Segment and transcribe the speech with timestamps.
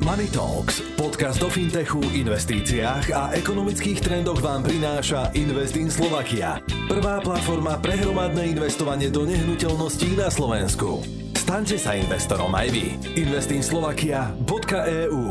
[0.00, 6.56] Money Talks, podcast o fintechu, investíciách a ekonomických trendoch vám prináša Invest in Slovakia.
[6.88, 11.04] Prvá platforma pre hromadné investovanie do nehnuteľností na Slovensku.
[11.36, 12.96] Staňte sa investorom aj vy.
[13.12, 15.24] investinslovakia.eu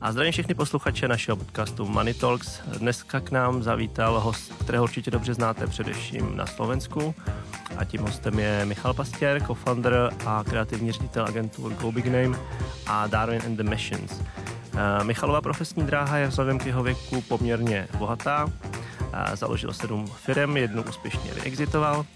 [0.00, 2.60] A zdravím všechny posluchače našeho podcastu Money Talks.
[2.76, 7.14] Dneska k nám zavítal host, kterého určitě dobře znáte především na Slovensku
[7.80, 12.38] a tím hostem je Michal Pastěr, co-founder a kreativní ředitel agentur Go Big Name
[12.86, 14.22] a Darwin and the Machines.
[14.74, 18.52] Eh, Michalova profesní dráha je vzhledem k jeho věku poměrně bohatá.
[19.12, 22.06] Eh, Založil sedm firm, jednu úspěšně vyexitoval.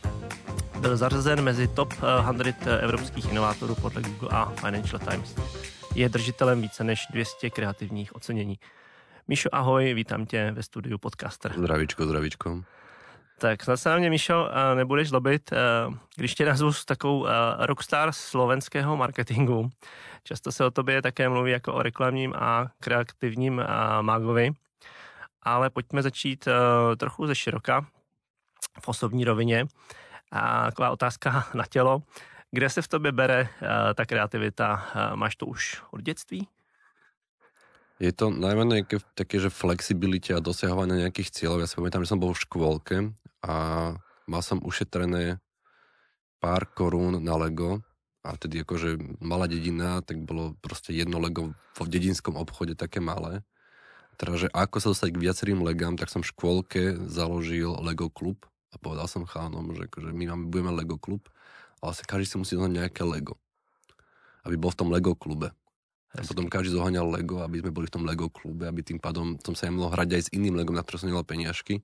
[0.80, 5.34] Byl zařazen mezi top 100 evropských inovátorů podle Google a Financial Times.
[5.94, 8.58] Je držitelem více než 200 kreativních ocenění.
[9.28, 11.52] Míšo, ahoj, vítám tě ve studiu Podcaster.
[11.58, 12.64] Zdravíčko, zdravíčko.
[13.38, 15.56] Tak snad se na mě, Míšo, eh, nebudeš zlobit, eh,
[16.16, 19.70] když tě nazvu s takovou eh, rockstar slovenského marketingu.
[20.24, 23.62] Často se o tobě také mluví jako o reklamním a kreativním
[24.00, 24.52] mágovi,
[25.42, 26.48] ale pojďme začít
[26.96, 27.86] trochu ze široka
[28.80, 29.66] v osobní rovině.
[30.32, 32.02] A taková otázka na tělo.
[32.50, 33.48] Kde se v tobě bere
[33.94, 34.86] ta kreativita?
[35.14, 36.48] Máš to už od dětství?
[38.00, 41.62] Je to najmenej také, že flexibilite a dosahovanie nejakých cieľov.
[41.62, 42.96] Ja si pamätám, že som bol v škôlke
[43.44, 43.54] a
[44.24, 45.36] mal som ušetrené
[46.40, 47.84] pár korún na Lego
[48.24, 53.44] a vtedy akože malá dedina, tak bolo proste jedno Lego v dedinskom obchode také malé.
[54.16, 58.48] Teda, že ako sa dostať k viacerým legám, tak som v škôlke založil Lego klub
[58.72, 61.28] a povedal som chánom, že akože my máme, budeme Lego klub,
[61.84, 63.36] ale sa každý si musí zohnať nejaké Lego.
[64.46, 65.52] Aby bol v tom Lego klube.
[66.14, 69.34] A potom každý zoháňal Lego, aby sme boli v tom Lego klube, aby tým pádom
[69.42, 71.82] som sa aj mohol hrať aj s iným Legom, na ktoré som nemal peniažky.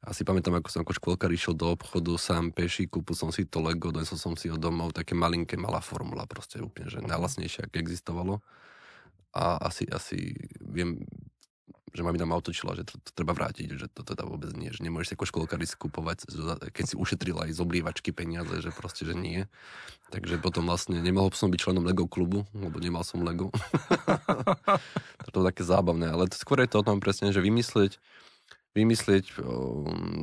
[0.00, 3.44] A si pamätám, ako som ako škôlkar išiel do obchodu sám peši, kúpil som si
[3.44, 7.68] to Lego, donesol som si ho domov, také malinké, malá formula, proste úplne, že najlasnejšie,
[7.68, 8.40] aké existovalo.
[9.36, 11.04] A asi, asi viem,
[11.90, 14.80] že mami nám otočila, že to, to treba vrátiť, že to teda vôbec nie, že
[14.86, 16.32] nemôžeš si ako školkár skupovať,
[16.70, 19.50] keď si ušetril aj z oblievačky peniaze, že proste, že nie.
[20.14, 23.50] Takže potom vlastne nemohol som byť členom Lego klubu, lebo nemal som Lego.
[25.26, 27.98] to bolo také zábavné, ale skôr je to o tom presne, že vymyslieť,
[28.70, 29.34] vymyslieť,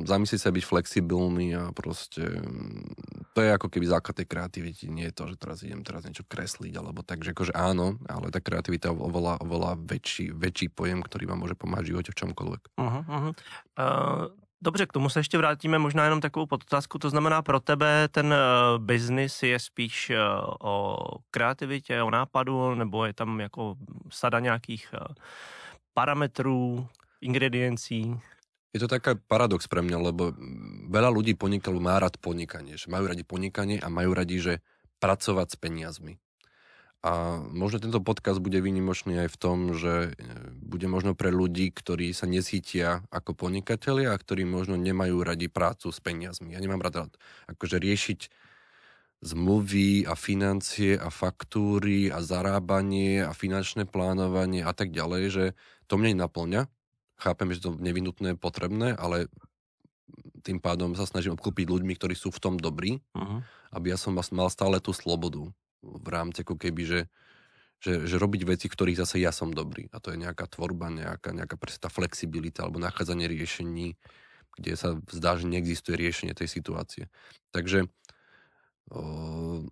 [0.08, 2.96] zamyslieť sa byť flexibilný a proste mm,
[3.36, 4.88] to je ako keby základ tej kreativity.
[4.88, 8.32] Nie je to, že teraz idem teraz niečo kresliť alebo tak, že akože áno, ale
[8.32, 12.18] tá kreativita je oveľa, oveľa väčší, väčší pojem, ktorý vám môže pomáhať v živote v
[12.24, 12.62] čomkoľvek.
[12.80, 13.32] Uh-huh, uh-huh.
[13.76, 14.32] Uh...
[14.60, 18.26] Dobře, k tomu se ještě vrátíme, možná jenom takovou podotázku, to znamená pro tebe ten
[18.26, 20.16] uh, biznis je spíš uh,
[20.60, 20.98] o
[21.30, 23.76] kreativitě, o nápadu, nebo je tam jako
[24.10, 24.94] sada nějakých
[25.94, 26.86] parametrů,
[27.20, 28.20] ingrediencií?
[28.76, 30.36] Je to taká paradox pre mňa, lebo
[30.92, 34.54] veľa ľudí podnikalo má rád podnikanie, že majú radi podnikanie a majú radi, že
[35.00, 36.14] pracovať s peniazmi.
[36.98, 41.70] A možno tento podcast bude výnimočný aj v tom, že e, bude možno pre ľudí,
[41.70, 46.58] ktorí sa nesítia ako podnikatelia a ktorí možno nemajú radi prácu s peniazmi.
[46.58, 47.14] Ja nemám rád
[47.46, 48.20] akože riešiť
[49.22, 55.44] zmluvy a financie a faktúry a zarábanie a finančné plánovanie a tak ďalej, že
[55.86, 56.66] to mne naplňa
[57.18, 59.26] chápem, že to je nevinutné, potrebné, ale
[60.46, 63.42] tým pádom sa snažím obklopiť ľuďmi, ktorí sú v tom dobrí, uh-huh.
[63.74, 65.44] aby ja som mal stále tú slobodu
[65.82, 67.00] v rámci ako keby, že,
[67.82, 69.90] že, že robiť veci, v ktorých zase ja som dobrý.
[69.92, 73.98] A to je nejaká tvorba, nejaká, nejaká tá flexibilita alebo nachádzanie riešení,
[74.58, 77.04] kde sa zdá, že neexistuje riešenie tej situácie.
[77.54, 77.86] Takže
[78.90, 79.62] o,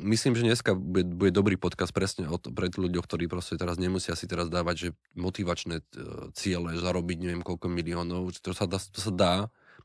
[0.00, 3.76] myslím, že dneska bude, bude dobrý podcast presne o to, pre ľuďoch, ktorí proste teraz
[3.76, 5.84] nemusia si teraz dávať, že motivačné e,
[6.34, 9.34] ciele, zarobiť neviem koľko miliónov, že to sa dá, to sa dá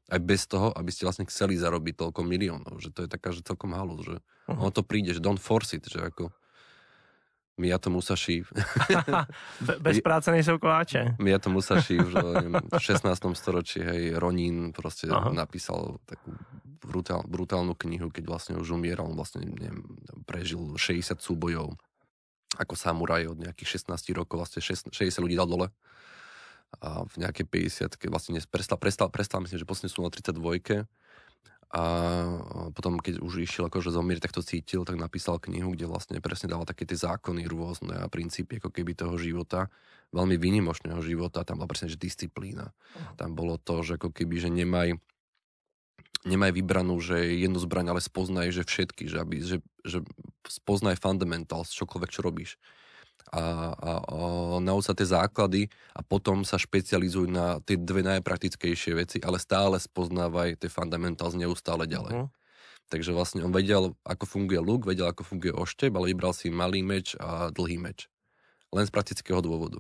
[0.10, 3.46] aj bez toho, aby ste vlastne chceli zarobiť toľko miliónov, že to je taká, že
[3.46, 4.58] celkom halu, že uh-huh.
[4.58, 6.34] ono to príde, že don't force it, že ako
[7.60, 8.48] Miyato Musashi.
[9.84, 11.20] Bez práce nejsou koláče.
[11.20, 12.14] Miyato Musashi už
[12.72, 13.36] v 16.
[13.36, 15.36] storočí, hej, Ronin proste Aha.
[15.36, 16.32] napísal takú
[16.80, 19.84] brutál, brutálnu knihu, keď vlastne už umieral, on vlastne neviem,
[20.24, 21.76] prežil 60 súbojov
[22.58, 24.90] ako samuraj od nejakých 16 rokov, vlastne 60
[25.22, 25.68] ľudí dal dole
[26.80, 27.46] a v nejakej
[27.98, 30.38] 50 vlastne prestal, prestal, prestal myslím, že posledne sú na 32
[31.70, 31.84] a
[32.74, 36.50] potom, keď už išiel akože zomrieť, tak to cítil, tak napísal knihu, kde vlastne presne
[36.50, 39.70] dával také tie zákony rôzne a princípy ako keby toho života,
[40.10, 42.74] veľmi výnimočného života, tam bola presne, že disciplína.
[43.22, 44.98] Tam bolo to, že ako keby, že nemaj,
[46.26, 50.02] nemaj vybranú, že jednu zbraň, ale spoznaj, že všetky, že, aby, že, že
[50.50, 52.58] spoznaj fundamentals, čokoľvek, čo robíš
[53.30, 54.16] a, a, a
[54.60, 59.78] nauč sa tie základy a potom sa špecializuj na tie dve najpraktickejšie veci, ale stále
[59.78, 62.14] spoznávaj tie fundamentals neustále ďalej.
[62.14, 62.30] Uh-huh.
[62.90, 66.82] Takže vlastne on vedel, ako funguje luk, vedel, ako funguje oštep, ale vybral si malý
[66.82, 68.10] meč a dlhý meč.
[68.74, 69.78] Len z praktického dôvodu.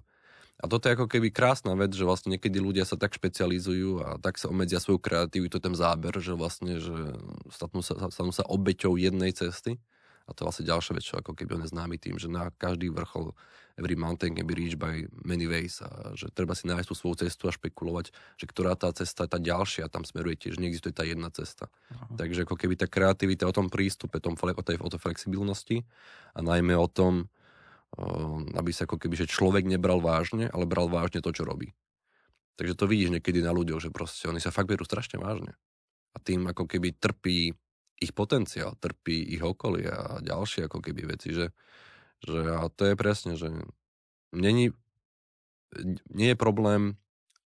[0.59, 4.07] A toto je ako keby krásna vec, že vlastne niekedy ľudia sa tak špecializujú a
[4.19, 7.15] tak sa obmedzia svoju kreativitu, ten záber, že vlastne, že
[7.47, 9.79] stanú sa, stanú sa obeťou jednej cesty.
[10.29, 12.53] A to je vlastne ďalšia vec, čo ako keby on je známy tým, že na
[12.53, 13.33] každý vrchol
[13.81, 17.25] every mountain can be reached by many ways a že treba si nájsť tú svoju
[17.25, 21.07] cestu a špekulovať, že ktorá tá cesta je tá ďalšia, tam smeruje tiež, neexistuje tá
[21.07, 21.71] jedna cesta.
[21.89, 22.19] Uh-huh.
[22.19, 25.87] Takže ako keby tá kreativita o tom prístupe, tom, o, tej, o tej flexibilnosti
[26.35, 27.31] a najmä o tom,
[28.53, 31.73] aby sa ako keby, že človek nebral vážne, ale bral vážne to, čo robí.
[32.59, 35.55] Takže to vidíš niekedy na ľuďoch, že proste oni sa fakt berú strašne vážne.
[36.13, 37.55] A tým ako keby trpí
[37.99, 41.51] ich potenciál, trpí ich okolie a ďalšie ako keby veci, že,
[42.23, 43.51] že a to je presne, že
[44.31, 44.71] není,
[46.09, 46.95] nie je problém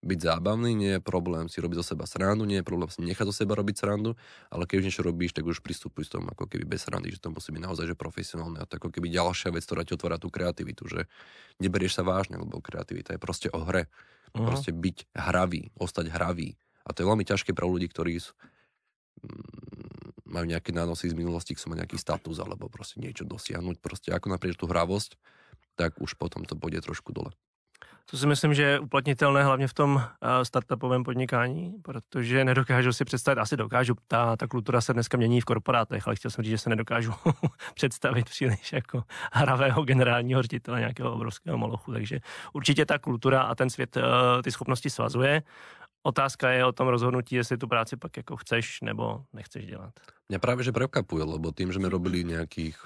[0.07, 3.27] byť zábavný, nie je problém si robiť zo seba srandu, nie je problém si nechať
[3.27, 4.15] zo seba robiť srandu,
[4.55, 7.19] ale keď už niečo robíš, tak už pristupuj s tom ako keby bez srandy, že
[7.19, 10.23] to musí byť naozaj že profesionálne a to ako keby ďalšia vec, ktorá ti otvára
[10.23, 11.11] tú kreativitu, že
[11.59, 13.91] neberieš sa vážne, lebo kreativita je proste o hre.
[14.31, 14.47] Uh-huh.
[14.47, 16.55] Proste byť hravý, ostať hravý.
[16.87, 18.31] A to je veľmi ťažké pre ľudí, ktorí sú,
[20.27, 23.81] majú nejaké nánosy z minulosti, chcú mať nejaký status alebo proste niečo dosiahnuť.
[23.81, 25.17] Proste ako napriek tú hravosť,
[25.79, 27.33] tak už potom to bude trošku dole.
[28.11, 33.05] To si myslím, že je uplatnitelné hlavně v tom eh, startupovém podnikání, protože nedokážu si
[33.05, 36.51] představit, asi dokážu, ta, ta kultura se dneska mění v korporátech, ale chtěl jsem říct,
[36.51, 37.13] že se nedokážu
[37.75, 39.03] představit příliš jako
[39.33, 42.21] hravého generálního ředitele nějakého obrovského molochu, takže
[42.53, 44.03] určitě ta kultura a ten svět eh,
[44.43, 45.43] ty schopnosti svazuje
[46.07, 49.91] Otázka je o tom rozhodnutí, jestli tu práci pak jako chceš nebo nechceš dělat.
[50.31, 52.79] Mňa práve že prekvapuje, lebo tým, že my robili nejakých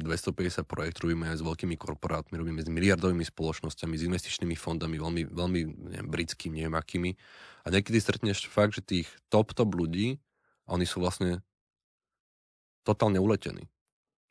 [0.00, 4.96] 250 hm, projektov, robíme aj s veľkými korporátmi, robíme s miliardovými spoločnosťami, s investičnými fondami,
[4.96, 7.10] veľmi, veľmi neviem, britskými, neviem akými.
[7.64, 10.20] A niekedy stretneš fakt, že tých top-top ľudí,
[10.66, 11.42] a oni sú vlastne
[12.88, 13.68] totálne uletení.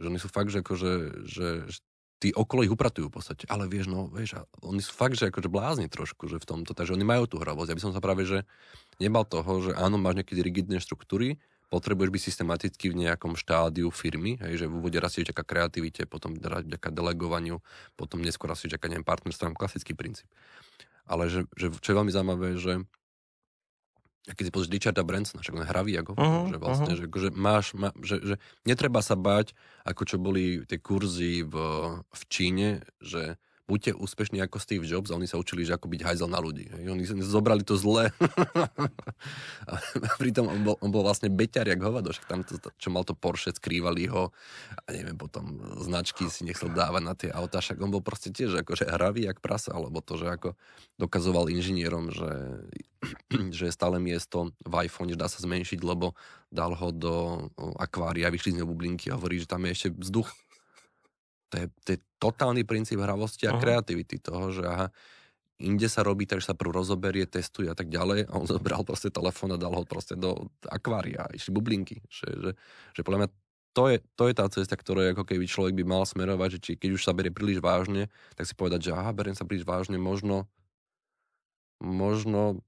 [0.02, 0.94] Že oni sú fakt, že, akože,
[1.28, 1.80] že, že
[2.22, 3.50] tí okolo ich upratujú v podstate.
[3.50, 6.94] Ale vieš, no, vieš, oni sú fakt, že akože blázni trošku, že v tomto, takže
[6.94, 7.74] oni majú tú hravosť.
[7.74, 8.46] Ja by som sa práve, že
[9.02, 11.42] nebal toho, že áno, máš niekedy rigidné štruktúry,
[11.74, 16.38] potrebuješ byť systematicky v nejakom štádiu firmy, hej, že v úvode si vďaka kreativite, potom
[16.38, 17.64] vďaka delegovaniu,
[17.98, 20.28] potom neskôr asi vďaka neviem, partnerstvom, klasický princíp.
[21.08, 22.86] Ale že, že, čo je veľmi zaujímavé, že
[24.30, 27.10] a keď si pozrieš Richarda Bransona, však on hravý ako, uh-huh, že vlastne, uh-huh.
[27.10, 28.36] že, že máš, má, že, že
[28.70, 31.56] netreba sa bať, ako čo boli tie kurzy v,
[32.06, 33.42] v Číne, že
[33.72, 36.68] buďte úspešní ako Steve Jobs a oni sa učili, že ako byť hajzel na ľudí.
[36.68, 36.92] Hej.
[36.92, 38.12] Oni zobrali to zle.
[39.72, 39.74] a
[40.20, 43.16] pritom on bol, on bol vlastne beťar jak hovado, však tam to, čo mal to
[43.16, 44.36] Porsche, skrývali ho
[44.76, 48.60] a neviem, potom značky si nechcel dávať na tie autá, však on bol proste tiež
[48.60, 50.60] akože hravý jak prasa, alebo to, že ako
[51.00, 52.32] dokazoval inžinierom, že,
[53.56, 56.20] že je stále miesto v iPhone, že dá sa zmenšiť, lebo
[56.52, 57.16] dal ho do
[57.80, 60.28] akvária, vyšli z neho bublinky a hovorí, že tam je ešte vzduch
[61.52, 63.62] to je, to je totálny princíp hravosti a uh-huh.
[63.62, 64.88] kreativity toho, že aha,
[65.60, 69.12] inde sa robí, takže sa prv rozoberie, testuje a tak ďalej a on zobral proste
[69.12, 72.00] telefón a dal ho proste do akvária, išli bublinky.
[72.08, 72.52] Že, že,
[72.96, 73.30] že podľa mňa
[73.72, 76.72] to je, to je tá cesta, ktorá ako keby človek by mal smerovať, že či
[76.76, 79.96] keď už sa berie príliš vážne, tak si povedať, že aha, beriem sa príliš vážne,
[79.96, 80.48] možno
[81.80, 82.62] možno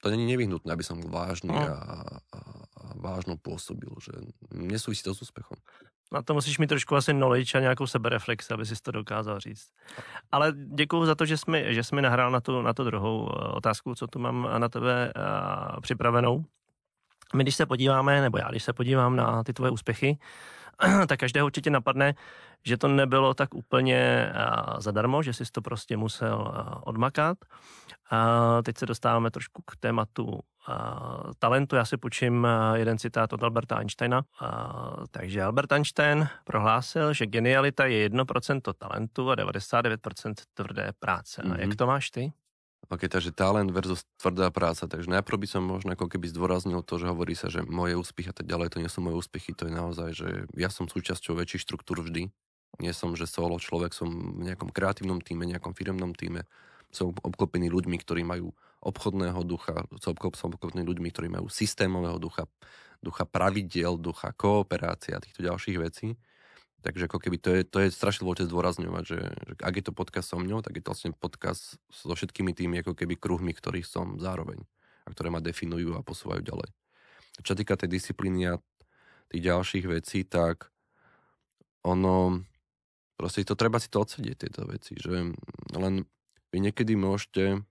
[0.00, 1.58] to není nevyhnutné, aby som vážny no.
[1.58, 2.40] a, a,
[2.76, 4.12] a vážno pôsobil, že
[4.52, 5.56] nesúvisí to s úspechom.
[6.14, 9.68] Na to musíš mít trošku asi knowledge a nějakou sebereflex, aby si to dokázal říct.
[10.32, 12.84] Ale děkuji za to, že jsi mi, že jsi mi nahrál na tu, na tu
[12.84, 16.44] druhou eh, otázku, co tu mám na tebe uh, připravenou.
[17.34, 20.18] My když se podíváme, nebo já když se podívám na ty tvoje úspěchy,
[21.08, 22.14] tak každého určitě napadne,
[22.64, 26.52] že to nebylo tak úplně uh, zadarmo, že jsi to prostě musel
[26.84, 27.38] odmakat.
[28.12, 30.40] Uh, teď se dostáváme trošku k tématu
[31.38, 31.76] talentu.
[31.76, 34.24] Já si počím jeden citát od Alberta Einsteina.
[35.10, 41.42] Takže Albert Einstein prohlásil, že genialita je 1% talentu a 99% tvrdé práce.
[41.42, 41.52] Mm-hmm.
[41.52, 41.76] A jak mhm.
[41.76, 42.32] to máš ty?
[42.92, 44.84] Ok, takže talent versus tvrdá práca.
[44.84, 48.28] Takže najprv by som možno ako keby zdôraznil to, že hovorí sa, že moje úspechy
[48.28, 51.32] a tak ďalej, to nie sú moje úspechy, to je naozaj, že ja som súčasťou
[51.32, 52.28] väčších štruktúr vždy.
[52.82, 56.44] Nie som, že solo človek, som v nejakom kreatívnom týme, nejakom firemnom týme.
[56.92, 58.52] Som obklopený ľuďmi, ktorí majú
[58.84, 62.44] obchodného ducha, som obklopený ľuďmi, ktorí majú systémového ducha,
[63.00, 66.20] ducha pravidiel, ducha kooperácie a týchto ďalších vecí.
[66.84, 69.96] Takže ako keby to je, to je strašne dôležité zdôrazňovať, že, že ak je to
[69.96, 73.88] podcast so mňou, tak je to vlastne podcast so všetkými tými ako keby kruhmi, ktorých
[73.88, 74.60] som zároveň
[75.04, 76.68] a ktoré ma definujú a posúvajú ďalej.
[77.40, 78.60] Čo týka tej disciplíny a
[79.32, 80.68] tých ďalších vecí, tak
[81.88, 82.44] ono,
[83.16, 85.32] proste to treba si to odsedieť, tieto veci, že
[85.72, 85.94] len
[86.52, 87.64] vy niekedy môžete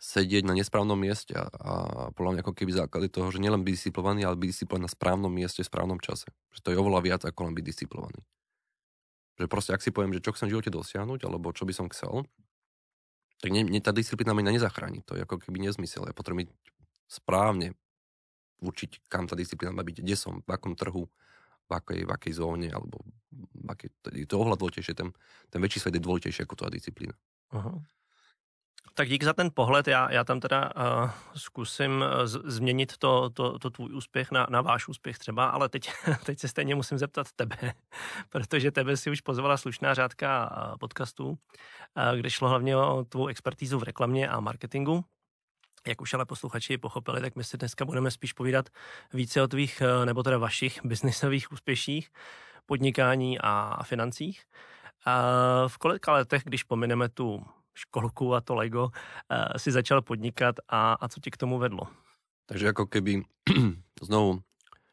[0.00, 1.72] sedieť na nesprávnom mieste a, a
[2.12, 5.32] podľa mňa ako keby základy toho, že nielen byť disciplinovaný, ale byť disciplinovaný na správnom
[5.32, 6.28] mieste v správnom čase.
[6.52, 8.20] Že to je oveľa viac ako len byť disciplinovaný.
[9.36, 11.86] Že proste, ak si poviem, že čo chcem v živote dosiahnuť, alebo čo by som
[11.92, 12.24] chcel,
[13.40, 15.04] tak nie, nie, tá disciplína ma nezachráni.
[15.04, 16.08] To je ako keby nezmysel.
[16.08, 16.48] Ja potrebujem
[17.04, 17.76] správne
[18.64, 21.04] určiť, kam tá disciplína má byť, kde som, v akom trhu,
[21.68, 25.12] v akej, v akej zóne, alebo v akej, to je to oveľa dôležitejšie, ten,
[25.52, 27.12] ten väčší svet je dôležitejší ako tá disciplína.
[27.52, 27.82] Uh-huh.
[28.98, 29.88] Tak dík za ten pohled.
[29.88, 34.60] Já, já tam teda uh, zkusím z, změnit to, to, to tvůj úspěch na, na
[34.60, 35.90] váš úspěch třeba, ale teď,
[36.24, 37.56] teď se stejně musím zeptat tebe,
[38.30, 40.50] protože tebe si už pozvala slušná řádka
[40.80, 41.36] podcastů, uh,
[42.16, 45.04] kde šlo hlavně o tvou expertízu v reklamě a marketingu.
[45.86, 48.68] Jak už ale posluchači pochopili, tak my si dneska budeme spíš povídat
[49.12, 52.10] více o tvých, nebo teda vašich biznisových úspěších,
[52.66, 54.44] podnikání a financích.
[55.66, 58.90] V kolika letech, když pomineme tu školku a to Lego,
[59.28, 61.92] eh, si začal podnikat a, a co ti k tomu vedlo?
[62.48, 63.20] Takže ako keby
[64.08, 64.40] znovu,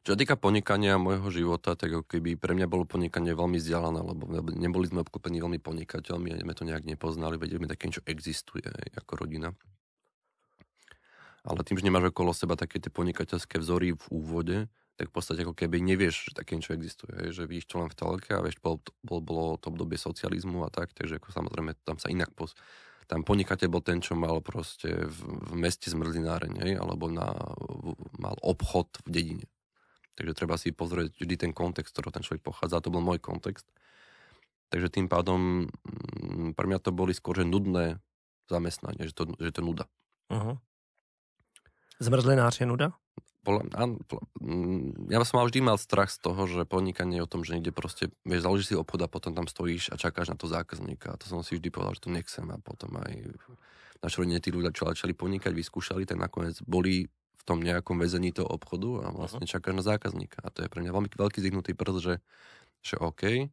[0.04, 4.04] čo sa týka podnikania môjho života, tak ako keby pre mňa bolo podnikanie veľmi vzdialené,
[4.04, 8.04] lebo neboli sme obklopení veľmi podnikateľmi a sme to nejak nepoznali, vedeli sme také niečo
[8.04, 8.68] existuje
[9.00, 9.56] ako rodina.
[11.44, 14.58] Ale tým, že nemáš okolo seba také tie podnikateľské vzory v úvode,
[14.94, 17.98] tak v podstate ako keby nevieš, že také niečo existuje, že vidíš to len v
[17.98, 21.98] telke a vieš, bolo, bolo, bolo to obdobie socializmu a tak, takže ako samozrejme tam
[21.98, 22.54] sa inak pos...
[23.04, 25.20] Tam podnikateľ bol ten, čo mal proste v,
[25.52, 29.48] v meste zmrzlináreň, alebo na, v, mal obchod v dedine.
[30.16, 32.80] Takže treba si pozrieť vždy ten kontext, ktorý ten človek pochádza.
[32.80, 33.68] To bol môj kontext.
[34.72, 38.00] Takže tým pádom mm, pre mňa to boli skôr, že nudné
[38.48, 39.86] zamestnanie, že to, že to nuda.
[40.32, 40.58] Uh-huh.
[42.00, 42.88] Zmrzlinář je nuda?
[43.44, 47.60] Mm, ja som mal vždy mal strach z toho, že podnikanie je o tom, že
[47.60, 51.12] niekde proste, vieš, založíš si obchod a potom tam stojíš a čakáš na to zákazníka.
[51.12, 53.36] A to som si vždy povedal, že to nechcem a potom aj
[54.00, 58.32] naši rodine tí ľudia, čo začali podnikať, vyskúšali, tak nakoniec boli v tom nejakom väzení
[58.32, 60.40] toho obchodu a vlastne čakáš na zákazníka.
[60.40, 62.16] A to je pre mňa veľmi veľký zdihnutý prst, že,
[62.80, 63.52] že OK,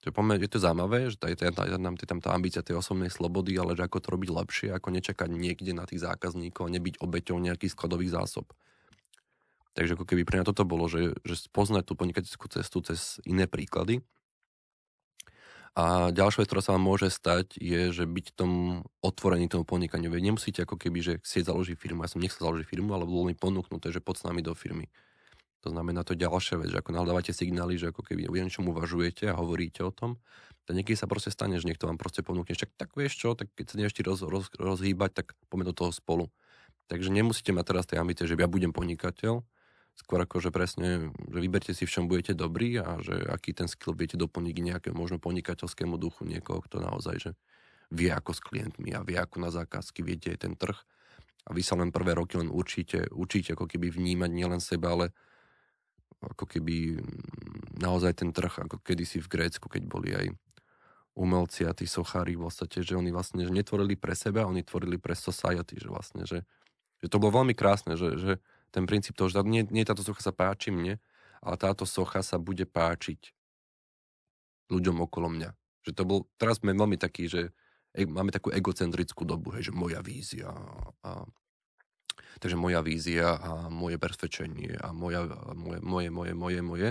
[0.00, 3.58] je, pomer, je to zaujímavé, že je, je, je tam tá ambícia tej osobnej slobody,
[3.60, 7.36] ale že ako to robiť lepšie, ako nečakať niekde na tých zákazníkov a nebyť obeťou
[7.36, 8.48] nejakých skladových zásob.
[9.74, 13.46] Takže ako keby pre mňa toto bolo, že, že spoznať tú podnikateľskú cestu cez iné
[13.46, 14.02] príklady.
[15.78, 20.10] A ďalšia vec, ktorá sa vám môže stať, je, že byť tom otvorený tomu podnikaniu.
[20.10, 22.02] Veď nemusíte ako keby, že chcieť založiť firmu.
[22.02, 24.90] Ja som nechcel založiť firmu, ale bolo mi ponúknuté, že poď s nami do firmy.
[25.62, 29.30] To znamená to ďalšia vec, že ako nahľadávate signály, že ako keby o niečom uvažujete
[29.30, 30.18] a hovoríte o tom,
[30.64, 33.52] tak niekedy sa proste stane, že niekto vám proste ponúkne, však tak vieš čo, tak
[33.54, 36.32] keď sa nevieš roz, roz, rozhýbať, tak poďme do toho spolu.
[36.88, 39.44] Takže nemusíte mať teraz tej ambície, že ja budem podnikateľ,
[39.98, 43.68] skôr ako, že presne, že vyberte si, v čom budete dobrí a že aký ten
[43.68, 47.30] skill viete doplniť k nejakému možno podnikateľskému duchu niekoho, kto naozaj, že
[47.90, 50.78] vie ako s klientmi a vie ako na zákazky, viete ten trh.
[51.48, 55.10] A vy sa len prvé roky len určite, určite ako keby vnímať nielen seba, ale
[56.20, 60.26] ako keby mm, naozaj ten trh, ako kedysi v Grécku, keď boli aj
[61.16, 65.00] umelci a tí sochári v podstate, že oni vlastne že netvorili pre seba, oni tvorili
[65.00, 66.46] pre society, že vlastne, že,
[67.02, 68.32] že to bolo veľmi krásne, že, že
[68.70, 71.02] ten princíp toho, že nie, nie táto socha sa páči mne,
[71.42, 73.34] ale táto socha sa bude páčiť
[74.70, 75.50] ľuďom okolo mňa.
[75.86, 77.50] Že to bol, teraz sme veľmi taký, že
[77.96, 80.52] e, máme takú egocentrickú dobu, hej, že moja vízia
[81.02, 81.26] a
[82.38, 86.88] takže moja vízia a moje presvedčenie a moja, moje, moje, moje, moje, moje.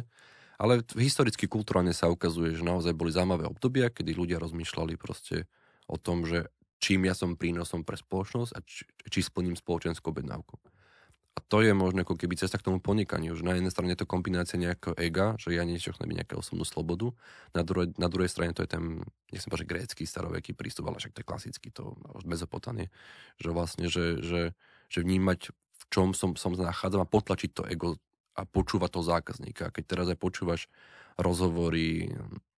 [0.60, 5.48] Ale historicky, kulturálne sa ukazuje, že naozaj boli zaujímavé obdobia, kedy ľudia rozmýšľali proste
[5.88, 6.52] o tom, že
[6.84, 10.60] čím ja som prínosom pre spoločnosť a či, či splním spoločenskú objednávku.
[11.40, 14.04] A to je možno ako keby cesta k tomu podnikaniu, že na jednej strane je
[14.04, 17.16] to kombinácia nejakého ega, že ja niečo chcem nejakú osobnú slobodu,
[17.56, 21.16] na druhej, na druhej strane to je ten, nechcem povedať, grécky staroveký prístup, ale však
[21.16, 22.92] to je klasický, to už bezopotanie,
[23.40, 24.52] že vlastne, že, že,
[24.92, 27.96] že vnímať, v čom som, som nachádzam a potlačiť to ego
[28.36, 29.72] a počúvať toho zákazníka.
[29.72, 30.68] Keď teraz aj počúvaš
[31.16, 32.12] rozhovory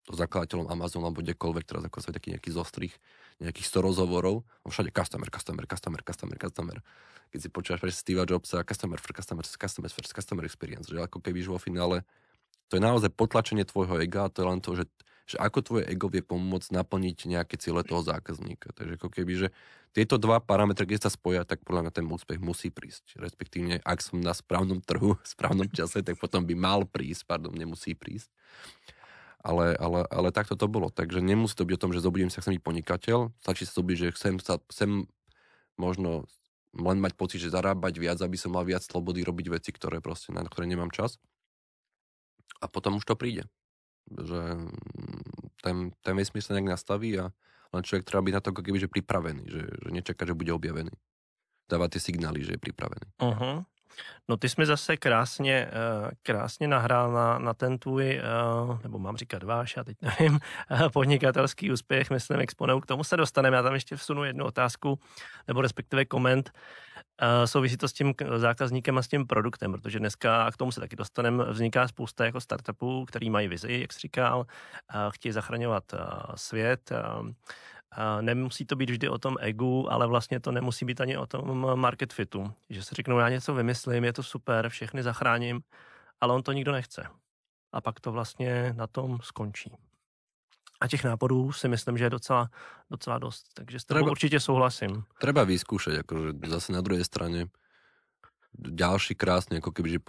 [0.09, 2.97] so zakladateľom Amazon alebo kdekoľvek, teraz ako sa taký nejaký zostrých,
[3.41, 6.79] nejakých 100 rozhovorov, všade customer, customer, customer, customer, customer
[7.31, 11.23] keď si počúvaš pre Steve Jobsa, customer for customer, customer first, customer experience, že ako
[11.23, 12.03] keby vo finále
[12.71, 14.85] to je naozaj potlačenie tvojho ega, to je len to, že,
[15.27, 18.71] že ako tvoje ego vie pomôcť naplniť nejaké ciele toho zákazníka.
[18.79, 19.49] Takže ako keby, že
[19.91, 23.19] tieto dva parametre, keď sa spoja, tak podľa mňa ten úspech musí prísť.
[23.19, 27.51] Respektívne, ak som na správnom trhu, v správnom čase, tak potom by mal prísť, pardon,
[27.51, 28.31] nemusí prísť.
[29.41, 30.93] Ale, ale, ale takto to bolo.
[30.93, 33.19] Takže nemusí to byť o tom, že zobudím sa, chcem byť podnikateľ.
[33.41, 35.09] Stačí sa zobudiť, že chcem, sa, chcem
[35.81, 36.29] možno
[36.77, 40.31] len mať pocit, že zarábať viac, aby som mal viac slobody robiť veci, ktoré proste,
[40.37, 41.17] na ktoré nemám čas.
[42.61, 43.49] A potom už to príde.
[44.13, 44.69] Že
[45.65, 47.33] ten, ten vesmír sa nejak nastaví a
[47.73, 50.53] len človek treba byť na to ako keby, že pripravený, že, že nečaká, že bude
[50.53, 50.93] objavený.
[51.71, 53.07] dává tie signály, že je připravený.
[53.23, 53.63] Uh-huh.
[54.29, 58.23] No ty jsi mi zase krásně, eh, krásně nahrál na, na ten tvůj, eh,
[58.83, 60.41] nebo mám říkat váš, já teď nevím,
[60.93, 62.81] podnikatelský úspěch, myslím, Exponou.
[62.81, 63.57] K tomu se dostaneme.
[63.57, 64.99] Já tam ještě vsunu jednu otázku,
[65.49, 66.51] nebo respektive koment.
[67.45, 70.81] Souvisí to s tím zákazníkem a s tím produktem, protože dneska, a k tomu se
[70.81, 74.47] taky dostaneme, vzniká spousta jako startupů, který mají vizi, jak jsi říkal,
[75.11, 75.85] chtějí zachraňovat
[76.35, 76.93] svět,
[78.21, 81.79] nemusí to být vždy o tom egu, ale vlastně to nemusí být ani o tom
[81.79, 82.53] market fitu.
[82.71, 85.61] Že si řeknou, já něco vymyslím, je to super, všechny zachráním,
[86.21, 87.07] ale on to nikdo nechce.
[87.73, 89.73] A pak to vlastně na tom skončí.
[90.81, 92.51] A těch nápadů si myslím, že je docela,
[92.91, 93.47] docela dost.
[93.55, 95.05] Takže s tebou určitě souhlasím.
[95.21, 97.53] Treba vyskúšať, akože zase na druhej strane
[98.57, 100.01] ďalší krásny, ako keby, že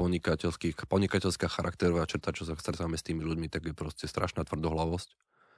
[0.88, 5.12] podnikateľská charakterová črta, čo sa stretáme s tými ľuďmi, tak je proste strašná tvrdohlavosť.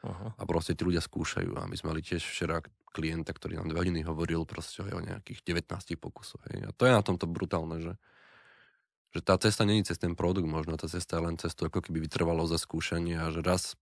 [0.04, 0.36] Aha.
[0.36, 1.56] A proste tí ľudia skúšajú.
[1.56, 2.60] A my sme mali tiež včera
[2.94, 6.44] klienta, ktorý nám dve hodiny hovoril proste o nejakých 19 pokusoch.
[6.52, 6.68] Hej.
[6.68, 7.94] A to je na tomto brutálne, že,
[9.16, 12.06] že tá cesta není cez ten produkt možno, tá cesta je len cestu ako keby
[12.06, 13.74] vytrvalo za skúšanie a že raz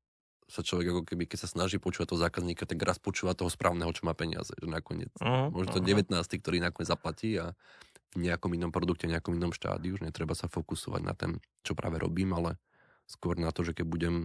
[0.51, 3.88] sa človek ako keby, keď sa snaží počúvať toho zákazníka, tak raz počúva toho správneho,
[3.96, 4.51] čo má peniaze.
[4.60, 6.12] Že nakoniec, uh-huh, možno to uh-huh.
[6.12, 7.56] 19, ktorý nakoniec zaplatí a
[8.12, 11.96] v nejakom inom produkte, nejakom inom štádiu, už netreba sa fokusovať na ten, čo práve
[12.04, 12.60] robím, ale
[13.08, 14.16] skôr na to, že keď budem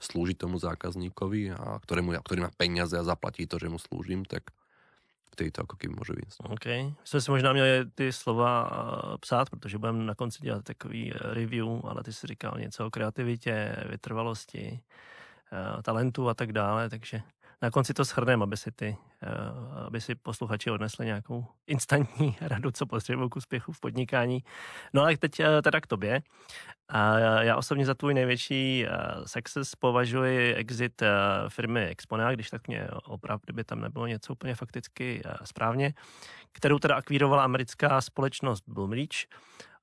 [0.00, 4.50] slúžiť tomu zákazníkovi a ktorému, ktorý má peniaze a zaplatí to, že mu slúžim, tak
[5.30, 6.36] který to jako keby může víc.
[6.44, 6.66] OK.
[7.04, 11.32] Jsme si možná měli ty slova uh, psát, protože budeme na konci dělat takový uh,
[11.32, 14.80] review, ale ty si říkal něco o kreativitě, vytrvalosti,
[15.52, 17.22] uh, talentu a tak dále, takže
[17.62, 18.96] na konci to shrneme, aby si ty,
[19.86, 24.44] aby si posluchači odnesli nějakou instantní radu, co potřebují k úspěchu v podnikání.
[24.92, 26.22] No ale teď uh, teda k tobě.
[27.40, 31.02] Já osobně za tvůj největší uh, success považuji exit
[31.48, 35.94] firmy Exponia, když tak mě opravdu, kdyby tam nebylo něco úplně fakticky správně,
[36.52, 39.26] kterou teda akvírovala americká společnost Bloomreach.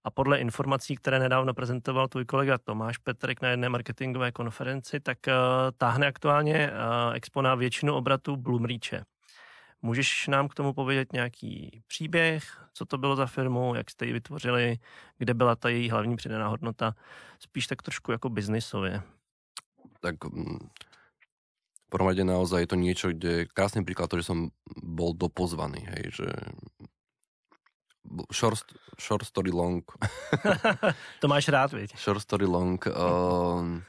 [0.04, 5.18] A podle informací, které nedávno prezentoval tvůj kolega Tomáš Petrek na jedné marketingové konferenci, tak
[5.28, 5.34] uh,
[5.78, 9.04] táhne aktuálně uh, Expona většinu obratů Bloomreache.
[9.82, 14.14] Můžeš nám k tomu povědět nějaký příběh, co to bylo za firmu, jak jste ji
[14.14, 14.78] vytvořili,
[15.18, 16.96] kde byla ta její hlavní přidaná hodnota,
[17.40, 19.02] spíš tak trošku jako biznisově.
[20.00, 20.70] Tak mm,
[21.88, 25.88] v prvom rade naozaj je to niečo, kde krásny príklad to, že som bol dopozvaný,
[25.88, 26.28] hej, že
[28.28, 28.60] short,
[29.00, 29.88] short story long.
[31.24, 31.96] to máš rád, viď?
[31.96, 32.84] Short story long.
[32.92, 33.88] Um,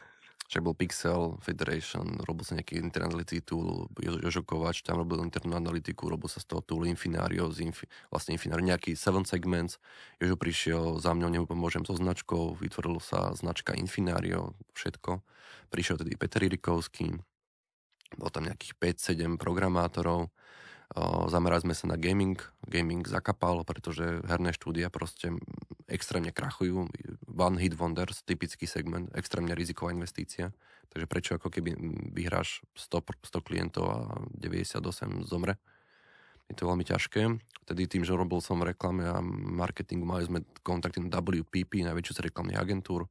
[0.48, 6.08] však bol Pixel Federation, robil sa nejaký analytiky tool, Jožo Kovač tam robil internú analytiku,
[6.08, 9.76] robil sa z toho tool Infinario, z Infi, vlastne Infinario, nejaký 7 segments.
[10.16, 15.20] Jožo prišiel za mňou, nemu pomôžem so značkou, vytvoril sa značka Infinario, všetko.
[15.68, 17.12] Prišiel tedy Peter Irikovský,
[18.16, 20.32] bol tam nejakých 5-7 programátorov,
[21.28, 22.40] Zamerali sme sa na gaming.
[22.64, 25.36] Gaming zakapal, pretože herné štúdia proste
[25.84, 26.88] extrémne krachujú.
[27.28, 30.56] One hit wonders, typický segment, extrémne riziková investícia.
[30.88, 31.76] Takže prečo ako keby
[32.16, 33.98] vyhráš 100, 100 klientov a
[34.32, 35.60] 98 zomre?
[36.48, 37.36] Je to veľmi ťažké.
[37.68, 42.24] Tedy tým, že robil som reklame a marketingu, mali sme kontakty na WPP, najväčšiu z
[42.32, 43.04] reklamných agentúr.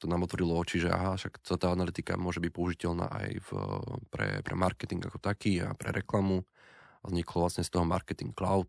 [0.00, 3.50] To nám otvorilo oči, že aha, však tá analytika môže byť použiteľná aj v,
[4.08, 6.42] pre, pre marketing ako taký a pre reklamu
[7.06, 8.68] vzniklo vlastne z toho marketing cloud.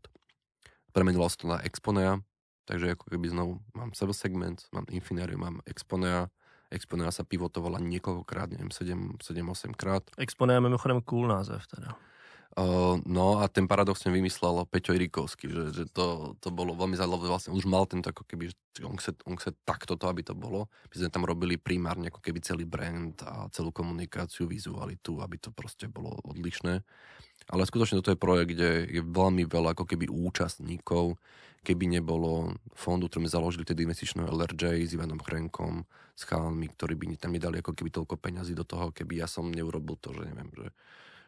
[0.94, 2.22] Premenilo sa to na Exponea,
[2.70, 6.30] takže ako keby znovu mám server segment, mám Infinerium, mám Exponea,
[6.74, 9.18] Exponea sa pivotovala niekoľkokrát, neviem, 7-8
[9.78, 10.02] krát.
[10.18, 11.94] Exponea je mimochodem cool název teda.
[12.54, 17.26] Uh, no a ten paradoxne vymyslel Peťo Irikovský, že, že to, to bolo veľmi zaujímavé,
[17.26, 18.54] vlastne už mal tento ako keby,
[18.86, 20.70] on chce, on chce takto to, aby to bolo.
[20.94, 25.50] My sme tam robili primárne ako keby celý brand a celú komunikáciu, vizualitu, aby to
[25.50, 26.86] proste bolo odlišné.
[27.50, 31.20] Ale skutočne toto je projekt, kde je veľmi veľa ako keby účastníkov,
[31.64, 36.94] keby nebolo fondu, ktorý sme založili tedy investičného LRJ s Ivanom Chrenkom, s chalami, ktorí
[37.00, 40.28] by tam nedali ako keby toľko peňazí do toho, keby ja som neurobil to, že
[40.28, 40.68] neviem, že,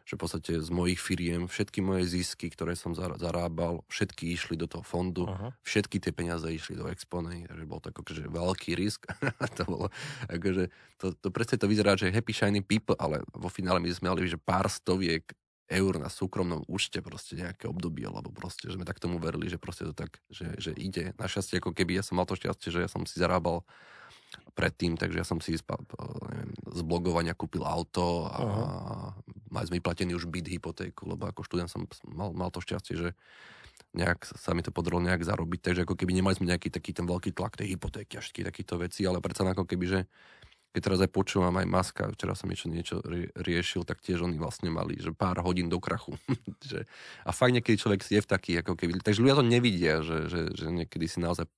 [0.06, 4.70] že v podstate z mojich firiem všetky moje zisky, ktoré som zarábal, všetky išli do
[4.70, 5.56] toho fondu, Aha.
[5.66, 9.08] všetky tie peniaze išli do Exponej, takže bol to akože veľký risk.
[9.58, 9.88] to bolo,
[10.30, 14.12] akože, to, to presne to vyzerá, že happy shiny people, ale vo finále my sme
[14.12, 15.26] mali, že pár stoviek
[15.66, 19.58] eur na súkromnom účte proste nejaké obdobie, alebo proste, že sme tak tomu verili, že
[19.58, 21.10] proste to tak, že, že ide.
[21.18, 23.66] Našťastie, ako keby ja som mal to šťastie, že ja som si zarábal
[24.54, 29.10] predtým, takže ja som si neviem, z blogovania kúpil auto a uh-huh.
[29.52, 33.08] mali sme vyplatený už byt, hypotéku, lebo ako študent som mal, mal to šťastie, že
[33.96, 37.08] nejak sa mi to podarilo nejak zarobiť, takže ako keby nemali sme nejaký taký ten
[37.08, 40.00] veľký tlak tej hypotéky a všetky takýto veci, ale predsa ako keby, že
[40.76, 43.00] keď teraz aj počúvam aj Maska, včera som niečo, niečo
[43.32, 46.20] riešil, tak tiež oni vlastne mali, že pár hodín do krachu.
[46.68, 46.84] že,
[47.24, 50.52] a fajne, keď človek je v taký, ako keby, takže ľudia to nevidia, že, že,
[50.52, 51.48] že niekedy si naozaj,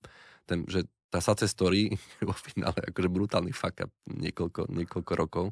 [0.47, 1.99] ten, že tá success story
[2.31, 5.51] vo finále akože brutálny fuck up niekoľko, niekoľko rokov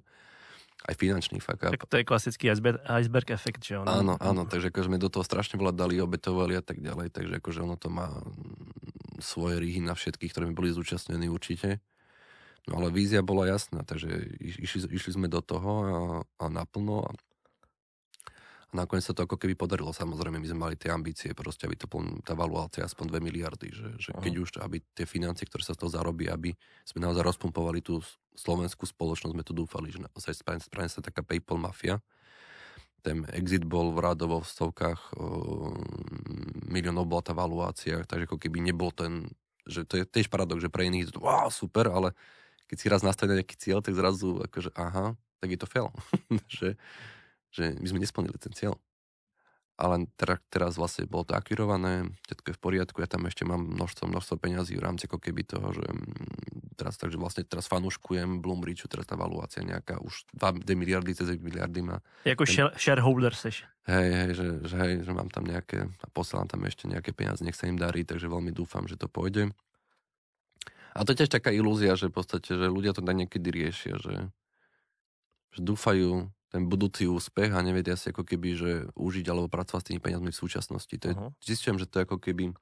[0.87, 1.75] aj finančný fuck up.
[1.75, 3.91] Tak to je klasický iceberg, iceberg efekt, že ono?
[3.91, 7.43] Áno, áno, takže akože sme do toho strašne veľa dali, obetovali a tak ďalej, takže
[7.43, 11.83] akože ono to má mm, svoje rýhy na všetkých, ktorí boli zúčastnení určite.
[12.67, 14.11] No ale vízia bola jasná, takže
[14.43, 15.99] išli, išli sme do toho a,
[16.43, 17.11] a naplno a
[18.67, 19.95] a nakoniec sa to ako keby podarilo.
[19.95, 23.71] Samozrejme, my sme mali tie ambície, proste, aby to pln, tá valuácia aspoň 2 miliardy,
[23.71, 26.51] že, že keď už, aby tie financie, ktoré sa z toho zarobí, aby
[26.83, 28.03] sme naozaj rozpumpovali tú
[28.35, 32.03] slovenskú spoločnosť, sme tu dúfali, že naozaj správne sa taká PayPal mafia.
[33.07, 35.15] Ten exit bol v rádovo v stovkách
[36.67, 39.31] miliónov bola tá valuácia, takže ako keby nebol ten,
[39.63, 42.19] že to je tiež paradox, že pre iných je to wow, super, ale
[42.67, 45.95] keď si raz nastaví nejaký cieľ, tak zrazu akože aha, tak je to fail.
[46.59, 46.75] že,
[47.55, 48.79] že my sme nesplnili ten cieľ.
[49.77, 53.61] Ale teraz, teraz vlastne bolo to akvirované, všetko je v poriadku, ja tam ešte mám
[53.61, 58.41] množstvo, množstvo peňazí v rámci ako keby toho, že mm, teraz, takže vlastne teraz fanúškujem
[58.41, 62.01] Bloomridge, teraz tá valuácia nejaká, už 2 miliardy, cez miliardy má.
[62.25, 63.69] Jako ten, shareholder seš.
[63.85, 67.45] Hej, hej, že, že, hej, že mám tam nejaké, a posielam tam ešte nejaké peniaze,
[67.45, 69.53] nech sa im darí, takže veľmi dúfam, že to pôjde.
[70.97, 74.01] A to je tiež taká ilúzia, že v podstate, že ľudia to tak niekedy riešia,
[74.01, 74.33] že,
[75.53, 79.89] že dúfajú, ten budúci úspech a nevedia si ako keby, že užiť alebo pracovať s
[79.93, 80.95] tými peniazmi v súčasnosti.
[80.95, 81.31] To je, uh-huh.
[81.43, 82.57] Zistujem, že to je ako keby...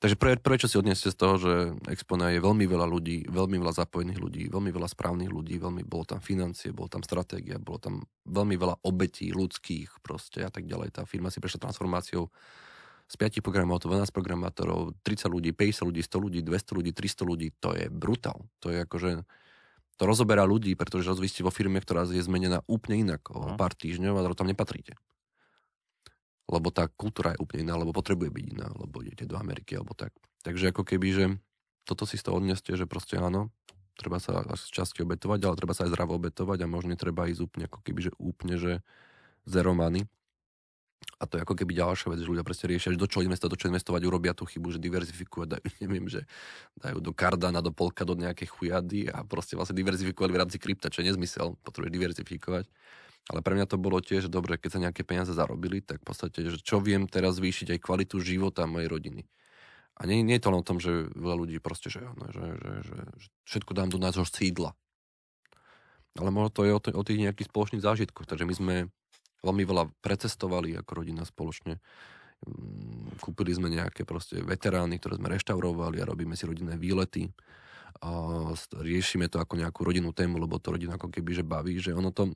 [0.00, 1.52] Takže prvé, prvé, čo si odnieste z toho, že
[1.92, 6.08] Expona je veľmi veľa ľudí, veľmi veľa zapojených ľudí, veľmi veľa správnych ľudí, veľmi bolo
[6.08, 10.96] tam financie, bolo tam stratégia, bolo tam veľmi veľa obetí ľudských proste a tak ďalej.
[10.96, 12.32] Tá firma si prešla transformáciou
[13.10, 17.48] z 5 programátorov, 12 programátorov, 30 ľudí, 50 ľudí, 100 ľudí, 200 ľudí, 300 ľudí,
[17.58, 18.46] to je brutál.
[18.62, 19.26] To je akože
[19.98, 23.74] to rozoberá ľudí, pretože vy ste vo firme, ktorá je zmenená úplne inak o pár
[23.74, 24.94] týždňov a tam nepatríte.
[26.46, 29.92] Lebo tá kultúra je úplne iná, lebo potrebuje byť iná, lebo idete do Ameriky alebo
[29.92, 30.14] tak.
[30.46, 31.24] Takže ako keby, že
[31.84, 33.50] toto si z toho odneste, že proste áno,
[33.98, 37.42] treba sa z časti obetovať, ale treba sa aj zdravo obetovať a možno treba ísť
[37.42, 38.72] úplne ako keby, že úplne, že
[39.44, 40.06] zero money
[41.20, 43.52] a to je ako keby ďalšia vec, že ľudia presne riešia, že do čo investovať,
[43.52, 46.24] do čo investovať, urobia tú chybu, že diverzifikujú, dajú, neviem, že
[46.80, 50.88] dajú do Cardana, do Polka, do nejakej chujady a proste vlastne diverzifikovali v rámci krypta,
[50.88, 52.64] čo je nezmysel, potrebuje diverzifikovať.
[53.28, 56.40] Ale pre mňa to bolo tiež dobre, keď sa nejaké peniaze zarobili, tak v podstate,
[56.40, 59.22] že čo viem teraz zvýšiť aj kvalitu života mojej rodiny.
[60.00, 62.56] A nie, nie je to len o tom, že veľa ľudí proste, že, no, že,
[62.56, 64.72] že, že, že všetko dám do nášho sídla.
[66.16, 68.24] Ale možno to je o, t- o tých nejakých spoločných zážitkoch.
[68.24, 68.74] Takže my sme
[69.40, 71.80] veľmi veľa precestovali ako rodina spoločne.
[72.40, 77.28] Mm, kúpili sme nejaké proste veterány, ktoré sme reštaurovali a robíme si rodinné výlety.
[78.00, 78.08] A
[78.80, 82.14] riešime to ako nejakú rodinnú tému, lebo to rodina ako keby že baví, že ono
[82.14, 82.32] to,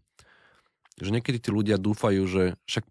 [1.00, 2.84] že niekedy tí ľudia dúfajú, že však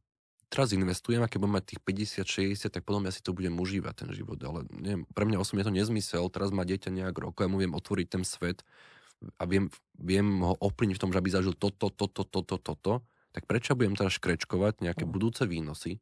[0.49, 1.82] teraz investujem a keď budem mať tých
[2.26, 4.38] 50, 60, tak potom ja si to budem užívať ten život.
[4.41, 7.62] Ale neviem, pre mňa osobne je to nezmysel, teraz má dieťa nejak rok, ja mu
[7.62, 8.65] viem otvoriť ten svet
[9.38, 12.93] a viem, viem ho ovplyvniť v tom, že aby zažil toto, toto, toto, toto, toto
[13.34, 16.00] tak prečo budem teraz škrečkovať nejaké budúce výnosy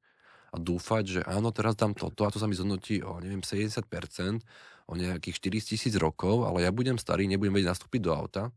[0.52, 3.88] a dúfať, že áno, teraz dám toto a to sa mi zhodnotí o, neviem, 70%,
[4.92, 8.52] o nejakých 4000 rokov, ale ja budem starý, nebudem vedieť nastúpiť do auta,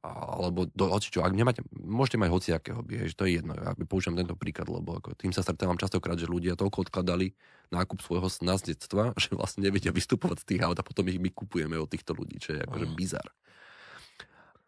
[0.00, 4.16] alebo do čo, ak nemáte, môžete mať hociaké hobby, že to je jedno, ja používam
[4.16, 7.36] tento príklad, lebo ako tým sa stretávam častokrát, že ľudia toľko odkladali
[7.68, 11.20] nákup svojho sna z detstva, že vlastne nevedia vystupovať z tých aut a potom ich
[11.20, 13.28] my kupujeme od týchto ľudí, čo je akože bizar.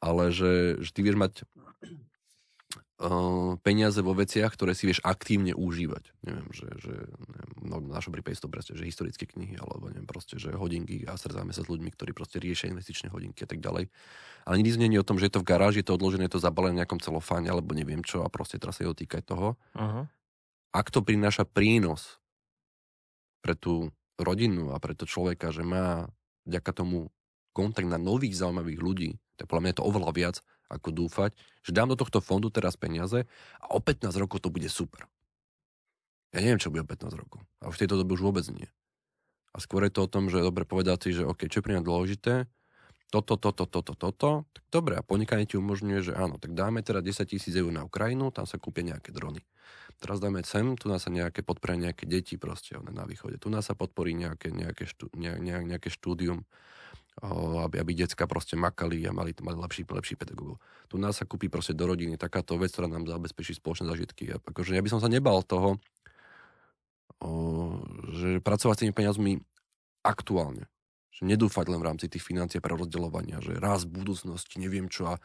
[0.04, 1.48] Ale že, že ty vieš mať
[3.66, 6.14] peniaze vo veciach, ktoré si vieš aktívne užívať.
[6.22, 10.06] Neviem, že, že neviem, no, v našom prípade to proste, že historické knihy, alebo neviem,
[10.06, 13.58] proste, že hodinky a stretáme sa s ľuďmi, ktorí proste riešia investičné hodinky a tak
[13.58, 13.90] ďalej.
[14.46, 16.34] Ale nikdy nie je o tom, že je to v garáži, je to odložené, je
[16.38, 19.58] to zabalené v nejakom celofáne, alebo neviem čo a proste teraz sa dotýka toho.
[19.74, 20.06] Uh-huh.
[20.70, 22.22] Ak to prináša prínos
[23.42, 26.06] pre tú rodinu a pre to človeka, že má
[26.46, 27.10] vďaka tomu
[27.50, 30.36] kontakt na nových zaujímavých ľudí, tak podľa mňa je to oveľa viac,
[30.72, 33.28] ako dúfať, že dám do tohto fondu teraz peniaze
[33.60, 35.04] a o 15 rokov to bude super.
[36.32, 37.44] Ja neviem, čo bude o 15 rokov.
[37.60, 38.66] A v tejto dobe už vôbec nie.
[39.52, 41.76] A skôr je to o tom, že dobre povedať si, že OK, čo je pri
[41.76, 42.48] mňa dôležité,
[43.12, 47.04] toto, toto, toto, toto, tak dobre, a podnikanie ti umožňuje, že áno, tak dáme teda
[47.04, 49.44] 10 tisíc eur na Ukrajinu, tam sa kúpia nejaké drony.
[50.00, 53.68] Teraz dáme sem, tu nás sa nejaké podporia nejaké deti proste na východe, tu nás
[53.68, 56.48] sa podporí nejaké, nejaké, štú, ne, nejaké štúdium
[57.20, 60.56] aby, aby decka proste makali a mali, mali lepší, lepší pedagógov.
[60.88, 64.32] Tu nás sa kúpi proste do rodiny takáto vec, ktorá nám zabezpečí spoločné zažitky.
[64.32, 65.76] A akože ja by som sa nebal toho,
[67.20, 67.30] o,
[68.16, 69.32] že pracovať s tými peniazmi
[70.00, 70.66] aktuálne.
[71.12, 75.12] Že nedúfať len v rámci tých financií pre rozdeľovania, že raz v budúcnosti, neviem čo,
[75.12, 75.20] a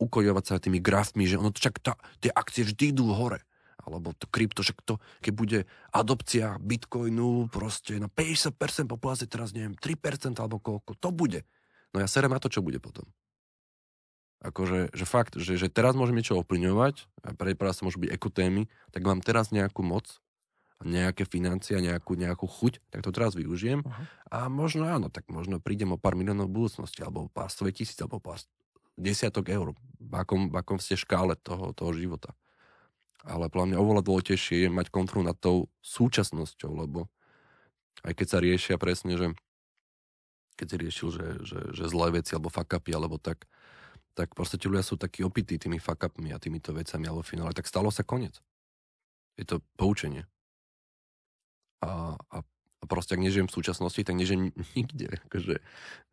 [0.00, 3.44] ukojovať sa tými grafmi, že ono čak tá, tie akcie vždy idú hore.
[3.82, 5.58] Alebo to krypto, že to, keď bude
[5.90, 8.54] adopcia bitcoinu proste na 50%
[8.86, 11.42] populácie, teraz neviem, 3% alebo koľko, to bude.
[11.92, 13.04] No ja serem na to, čo bude potom.
[14.42, 18.66] Akože, že fakt, že, že teraz môžem niečo ovplyvňovať, a pre sa môžu byť ekotémy,
[18.90, 20.18] tak mám teraz nejakú moc,
[20.82, 23.86] nejaké financie, nejakú, nejakú chuť, tak to teraz využijem.
[23.86, 24.04] Uh-huh.
[24.34, 27.94] A možno áno, tak možno prídem o pár miliónov v budúcnosti, alebo pár stoviek tisíc,
[28.02, 28.42] alebo pár
[28.98, 32.34] desiatok eur, v akom, v akom ste škále toho, toho života.
[33.22, 37.06] Ale podľa mňa oveľa dôležitejšie je mať kontrolu nad tou súčasnosťou, lebo
[38.02, 39.26] aj keď sa riešia presne, že
[40.58, 43.46] keď si riešil, že, že, že zlé veci alebo fuck alebo tak,
[44.12, 47.56] tak proste tí ľudia sú takí opití tými fuck upmi a týmito vecami alebo finále,
[47.56, 48.42] tak stalo sa koniec.
[49.38, 50.28] Je to poučenie.
[51.80, 55.08] A, a, a proste, ak nežijem v súčasnosti, tak nežijem nikde.
[55.30, 55.64] Akože,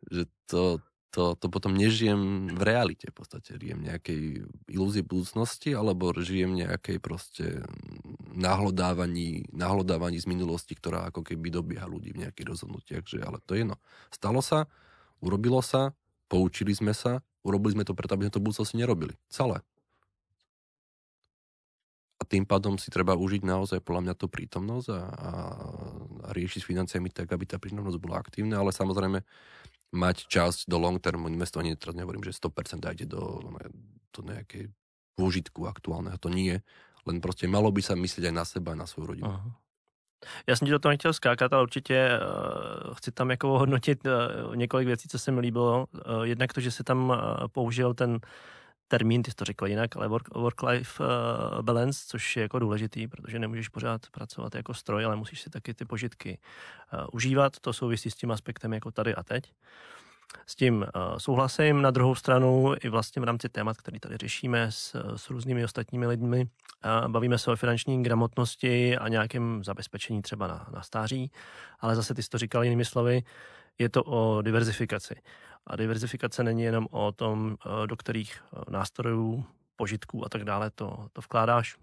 [0.08, 3.58] že to, to, to potom nežijem v realite v podstate.
[3.58, 4.20] Žijem nejakej
[4.70, 7.66] ilúzii budúcnosti, alebo žijem nejakej proste
[8.34, 13.04] nahlodávaní, nahlodávaní z minulosti, ktorá ako keby dobieha ľudí v nejakých rozhodnutiach.
[13.04, 13.76] Že, ale to je no.
[14.14, 14.70] Stalo sa,
[15.18, 15.92] urobilo sa,
[16.30, 19.16] poučili sme sa Urobili sme to preto, aby sme to v budúcnosti nerobili.
[19.32, 19.64] Celé.
[22.20, 25.30] A tým pádom si treba užiť naozaj podľa mňa tú prítomnosť a, a,
[26.20, 29.24] a riešiť s financiami tak, aby tá prítomnosť bola aktívna, ale samozrejme
[29.90, 33.42] mať časť do long term investovania, teraz nehovorím, že 100% dajte do,
[34.14, 34.70] do nejakej
[35.18, 36.62] pôžitku aktuálneho, to nie,
[37.04, 39.30] len proste malo by sa myslieť aj na seba, aj na svoju rodinu.
[39.30, 39.50] Aha.
[40.46, 44.56] Já jsem ti do toho nechtěl skákat, ale určitě uh, chci tam jako hodnotit uh,
[44.56, 45.86] několik věcí, co se mi líbilo.
[45.92, 47.16] Uh, jednak to, že se tam uh,
[47.48, 48.20] použil ten
[48.90, 53.08] termín, ty jsi to řekl jinak, ale work, work-life uh, balance, což je jako důležitý,
[53.08, 56.38] protože nemůžeš pořád pracovat jako stroj, ale musíš si taky ty požitky
[56.92, 57.60] uh, užívat.
[57.60, 59.52] To souvisí s tím aspektem jako tady a teď.
[60.46, 61.82] S tím uh, souhlasím.
[61.82, 66.06] Na druhou stranu i vlastně v rámci témat, který tady řešíme s, s různými ostatními
[66.06, 66.48] lidmi,
[67.08, 71.30] Bavíme se o finanční gramotnosti a nějakém zabezpečení třeba na, na stáří,
[71.80, 73.22] ale zase ty jsi to říkal jinými slovy,
[73.78, 75.14] je to o diverzifikaci.
[75.70, 79.44] A diverzifikace není jenom o tom, eh, do kterých eh, nástrojů,
[79.76, 81.76] požitků a tak dále to, to vkládáš,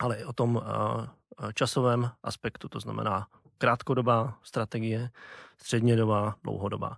[0.00, 3.26] ale i o tom eh, časovém aspektu, to znamená
[3.58, 5.10] krátkodobá strategie,
[5.56, 6.96] střednědobá, dlouhodobá.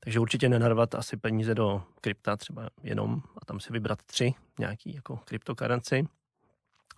[0.00, 4.94] Takže určitě nenarvat asi peníze do krypta třeba jenom a tam si vybrat tři nějaký
[4.94, 6.08] jako kryptokarenci,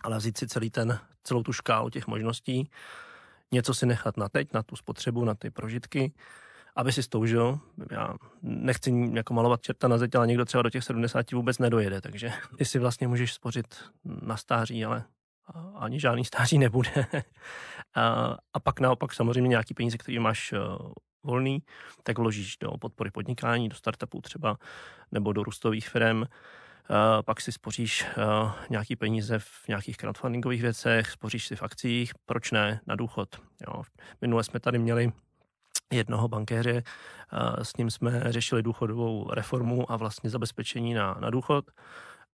[0.03, 2.69] ale vzít si celý ten, celou tu škálu těch možností,
[3.51, 6.13] něco si nechat na teď, na tu spotřebu, na ty prožitky,
[6.75, 7.59] aby si stoužil.
[7.91, 12.01] Já nechci jako malovat čerta na zeď, ale někdo třeba do těch 70 vůbec nedojede,
[12.01, 15.03] takže ty si vlastně můžeš spořit na stáří, ale
[15.75, 17.05] ani žádný stáří nebude.
[17.95, 20.57] a, a pak naopak samozřejmě nějaký peníze, který máš eh,
[21.23, 21.63] volný,
[22.03, 24.57] tak vložíš do podpory podnikání, do startupů třeba,
[25.11, 26.23] nebo do růstových firm,
[26.89, 32.11] Eh, pak si spoříš eh, nějaký peníze v nějakých crowdfundingových věcech, spoříš si v akcích,
[32.25, 33.41] proč ne, na důchod.
[33.67, 33.83] Jo.
[34.21, 35.11] Minule jsme tady měli
[35.95, 36.83] jednoho bankéře,
[37.61, 41.65] s ním jsme řešili důchodovou reformu a vlastně zabezpečení na, na důchod.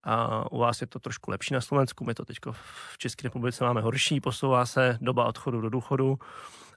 [0.04, 3.64] A u vás je to trošku lepší na Slovensku, my to teď v České republice
[3.64, 6.18] máme horší, posouvá se doba odchodu do důchodu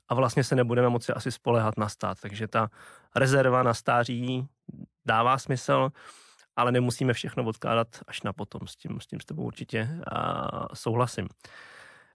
[0.09, 2.19] a vlastně se nebudeme moci asi spolehat na stát.
[2.21, 2.69] Takže ta
[3.17, 4.47] rezerva na stáří
[5.07, 5.91] dává smysl
[6.57, 8.67] ale nemusíme všechno odkládat až na potom.
[8.67, 11.29] S tím, s tím s tebou určitě a, souhlasím.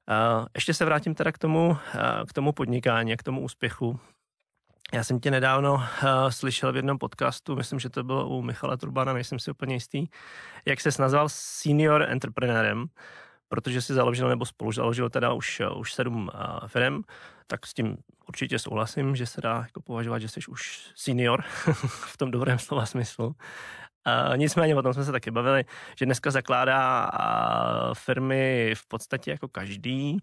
[0.08, 1.78] A, ještě se vrátím teda k tomu,
[2.30, 4.00] k tomu podnikání, k tomu úspěchu.
[4.94, 5.82] Já jsem tě nedávno uh,
[6.30, 10.08] slyšel v jednom podcastu, myslím, že to bylo u Michala Turbana, nejsem si úplně jistý,
[10.66, 12.86] jak se nazval senior entreprenérem,
[13.50, 17.02] protože si založil nebo spolu založil teda už, už sedm uh, firm,
[17.48, 17.98] tak s tím
[18.28, 21.42] určitě souhlasím, že se dá jako považovat, že jsi už senior
[22.08, 23.28] v tom dobrém slova smyslu.
[23.28, 25.66] Uh, nicméně o tom jsme se taky bavili,
[26.00, 30.18] že dneska zakládá uh, firmy v podstatě jako každý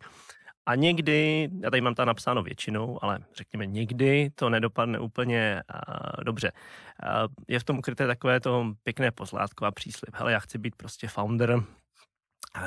[0.66, 6.24] a někdy, já tady mám tam napsáno většinou, ale řekněme někdy to nedopadne úplně uh,
[6.24, 6.52] dobře.
[6.52, 10.14] Uh, je v tom ukryté takové to pěkné pozlátko a příslip.
[10.14, 11.62] Hele, já chci být prostě founder, uh,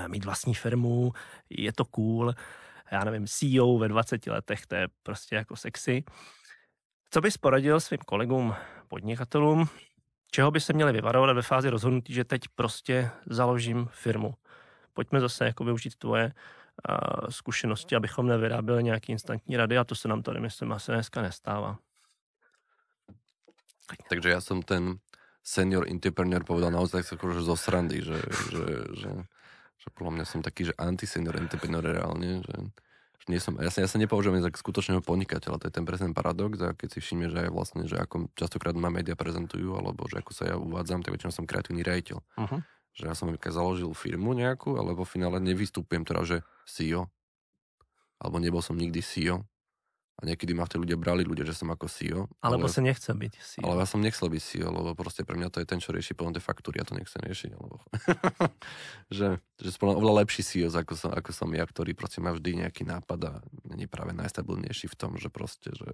[0.07, 1.13] mít vlastní firmu,
[1.49, 2.33] je to cool,
[2.91, 6.03] já nevím, CEO ve 20 letech, to je prostě jako sexy.
[7.09, 8.55] Co bys poradil svým kolegům,
[8.87, 9.69] podnikatelům,
[10.31, 14.33] čeho by se měli vyvarovat ve fázi rozhodnutí, že teď prostě založím firmu.
[14.93, 16.33] Pojďme zase jako využít tvoje
[17.29, 21.77] zkušenosti, abychom nevyráběli nějaký instantní rady a to se nám tady, myslím, asi dneska nestává.
[24.09, 24.99] Takže ja som ten
[25.43, 28.19] senior entrepreneur povedal naozaj akože zo srandy, že,
[28.51, 28.65] že,
[28.99, 29.11] že,
[29.79, 32.55] že podľa mňa som taký, že anti-senior entrepreneur reálne, že
[33.27, 36.63] Nie som, ja, sa, ja sa nepovažujem za skutočného podnikateľa, to je ten presný paradox
[36.63, 40.23] a keď si všimne, že aj vlastne, že ako častokrát ma média prezentujú, alebo že
[40.23, 42.23] ako sa ja uvádzam, tak väčšinou som kreatívny rejiteľ.
[42.23, 42.63] Uh-huh.
[42.97, 47.05] Že ja som založil firmu nejakú, ale vo finále nevystupujem teda, že CEO,
[48.17, 49.45] alebo nebol som nikdy CEO,
[50.17, 52.25] a niekedy ma tí ľudia brali ľudia, že som ako CEO.
[52.41, 53.61] Alebo ale, sa nechce byť CEO.
[53.69, 56.17] Ale ja som nechcel byť CEO, lebo proste pre mňa to je ten, čo rieši
[56.17, 57.53] potom tie faktúry, ja to nechcem riešiť.
[57.53, 57.85] Alebo...
[59.17, 62.65] že, že som oveľa lepší CEO, ako som, ako som ja, ktorý proste má vždy
[62.65, 63.33] nejaký nápad a
[63.69, 65.93] není práve najstabilnejší v tom, že proste, že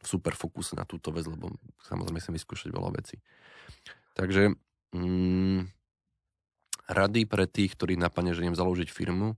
[0.00, 1.52] super fokus na túto vec, lebo
[1.84, 3.20] samozrejme chcem vyskúšať veľa vecí.
[4.16, 4.56] Takže
[4.96, 5.75] mm,
[6.86, 9.34] rady pre tých, ktorí napadne, že idem založiť firmu.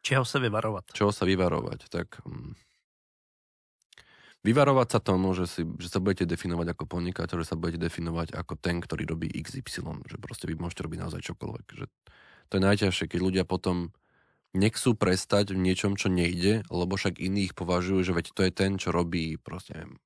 [0.00, 0.92] Čeho sa vyvarovať?
[0.92, 2.20] Čeho sa vyvarovať, tak...
[2.24, 2.54] Mm,
[4.46, 8.30] Vyvarovať sa tomu, že, si, že sa budete definovať ako podnikateľ, že sa budete definovať
[8.30, 11.66] ako ten, ktorý robí XY, že proste vy môžete robiť naozaj čokoľvek.
[11.74, 11.84] Že
[12.46, 13.90] to je najťažšie, keď ľudia potom
[14.54, 18.78] nechcú prestať v niečom, čo nejde, lebo však iných považujú, že veď to je ten,
[18.78, 19.98] čo robí, proste neviem,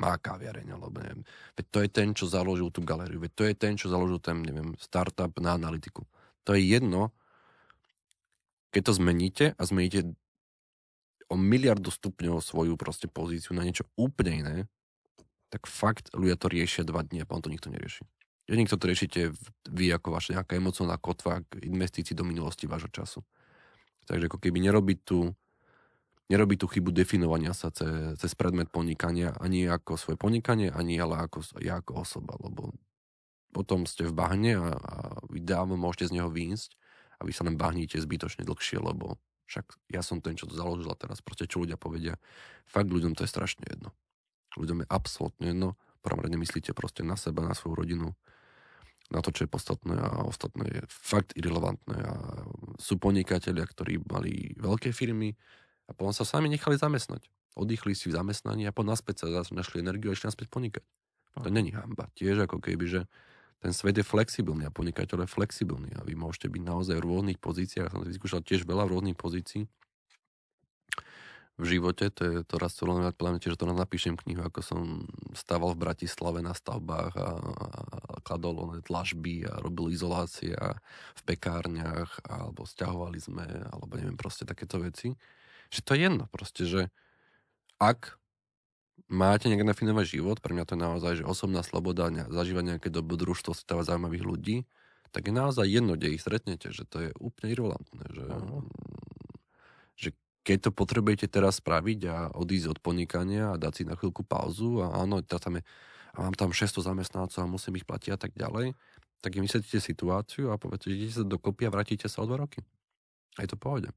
[0.00, 1.22] má kaviareň, alebo neviem,
[1.54, 4.40] veď to je ten, čo založil tú galériu, veď to je ten, čo založil ten,
[4.40, 6.08] neviem, startup na analytiku.
[6.44, 7.12] To je jedno,
[8.74, 10.12] keď to zmeníte a zmeníte
[11.32, 14.56] o miliardu stupňov svoju proste pozíciu na niečo úplne iné,
[15.48, 18.02] tak fakt ľudia to riešia dva dní a potom to nikto nerieši.
[18.44, 19.20] Jediný, kto to riešite
[19.72, 23.24] vy ako vaša nejaká emocionálna kotva k investícii do minulosti vášho času.
[24.04, 25.32] Takže ako keby nerobí tú,
[26.28, 31.24] nerobí tú chybu definovania sa cez, cez predmet podnikania ani ako svoje podnikanie, ani ale
[31.24, 32.76] ako ja ako osoba, lebo
[33.54, 34.94] potom ste v bahne a, a
[35.30, 36.74] dávno môžete z neho výjsť
[37.22, 40.90] a vy sa len bahníte zbytočne dlhšie, lebo však ja som ten, čo to založil
[40.90, 42.18] a teraz proste čo ľudia povedia.
[42.66, 43.94] Fakt ľuďom to je strašne jedno.
[44.58, 45.78] Ľuďom je absolútne jedno.
[46.02, 48.08] prvom rade myslíte proste na seba, na svoju rodinu,
[49.12, 51.96] na to, čo je podstatné a ostatné je fakt irrelevantné.
[51.96, 52.12] A
[52.80, 55.36] sú podnikatelia, ktorí mali veľké firmy
[55.86, 57.28] a potom sa sami nechali zamestnať.
[57.54, 60.84] Oddychli si v zamestnaní a potom naspäť sa našli energiu a išli naspäť podnikať.
[61.44, 62.08] To není hamba.
[62.16, 63.00] Tiež ako keby, že
[63.64, 67.40] ten svet je flexibilný a podnikateľ je flexibilný a vy môžete byť naozaj v rôznych
[67.40, 67.96] pozíciách.
[67.96, 69.64] Som vyskúšal tiež veľa rôznych pozícií
[71.54, 74.80] v živote, to je to raz podľa mňa tiež to napíšem knihu, ako som
[75.38, 77.68] stával v Bratislave na stavbách a, a
[78.26, 80.74] kladol oné tlažby a robil izolácie a
[81.14, 85.14] v pekárniach alebo stiahovali sme, alebo neviem, proste takéto veci.
[85.70, 86.82] Že to je jedno proste, že
[87.78, 88.18] ak
[89.08, 93.54] máte nejak nafinovať život, pre mňa to je naozaj, že osobná sloboda, zažívať nejaké dobrodružstvo,
[93.54, 94.56] stávať zaujímavých ľudí,
[95.14, 98.66] tak je naozaj jedno, kde ich stretnete, že to je úplne irrelevantné, že, uh-huh.
[99.94, 100.08] že
[100.42, 104.82] keď to potrebujete teraz spraviť a odísť od podnikania a dať si na chvíľku pauzu
[104.82, 105.62] a áno, tam je,
[106.14, 108.74] a mám tam 600 zamestnancov a musím ich platiť a tak ďalej,
[109.22, 112.42] tak im vysvetlíte situáciu a poviete, že idete sa dokopy a vrátite sa o dva
[112.42, 112.60] roky.
[113.38, 113.88] A je to pohode.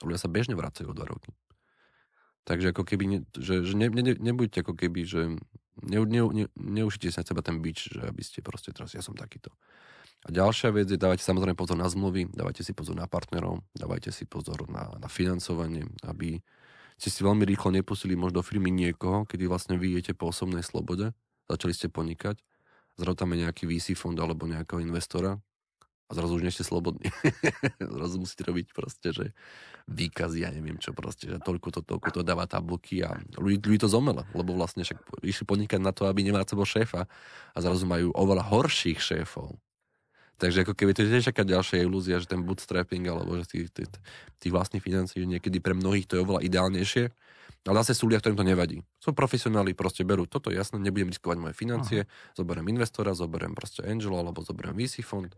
[0.00, 1.34] Ľudia sa bežne vracajú o dva roky.
[2.48, 5.36] Takže ako keby, že, že ne, ne, nebuďte ako keby, že
[5.84, 9.12] ne, ne, ne, neušite sa seba ten bič, že aby ste proste teraz, ja som
[9.12, 9.52] takýto.
[10.24, 14.10] A ďalšia vec je, dávajte samozrejme pozor na zmluvy, dávajte si pozor na partnerov, dávajte
[14.10, 16.40] si pozor na, na financovanie, aby
[16.98, 21.14] ste si veľmi rýchlo nepustili možno firmy niekoho, kedy vlastne vy jete po osobnej slobode,
[21.46, 22.40] začali ste podnikať,
[22.98, 25.38] zrazu tam je nejaký VC fond alebo nejakého investora,
[26.08, 27.12] a zrazu už nie ste slobodní.
[28.00, 29.36] zrazu musíte robiť proste, že
[29.88, 33.80] výkazy, ja neviem čo proste, že toľko to, toľko to dáva tabulky a ľudí, ľudí
[33.84, 37.08] to zomelo, lebo vlastne však išli podnikať na to, aby nemali sebou šéfa
[37.52, 39.56] a zrazu majú oveľa horších šéfov.
[40.38, 43.74] Takže ako keby to je tiež taká ďalšia ilúzia, že ten bootstrapping alebo že tých,
[43.74, 43.90] tých,
[44.38, 47.04] tých vlastných financií, že niekedy pre mnohých to je oveľa ideálnejšie,
[47.66, 48.78] ale zase sú ľudia, ktorým to nevadí.
[49.02, 52.10] Sú profesionáli, proste berú toto, jasné, nebudem riskovať moje financie, Aha.
[52.38, 55.28] zoberiem investora, zoberiem proste angel alebo zoberiem VC fond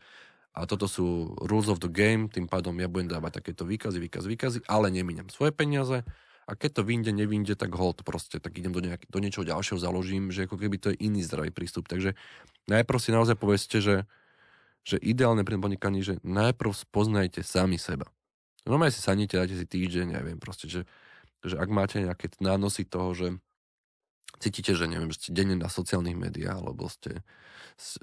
[0.51, 4.27] a toto sú rules of the game, tým pádom ja budem dávať takéto výkazy, výkazy,
[4.27, 6.03] výkazy, ale nemíňam svoje peniaze
[6.51, 9.79] a keď to vyjde, nevinde, tak hold proste, tak idem do, nejak, do niečoho ďalšieho,
[9.79, 11.87] založím, že ako keby to je iný zdravý prístup.
[11.87, 12.19] Takže
[12.67, 14.11] najprv si naozaj povedzte, že,
[14.83, 18.11] že ideálne pri podnikaní, že najprv spoznajte sami seba.
[18.67, 20.83] Normálne si sadnite, dajte si týždeň, neviem, proste, že,
[21.47, 23.27] že ak máte nejaké nánosy toho, že
[24.39, 27.25] cítite, že neviem, že ste denne na sociálnych médiách, alebo ste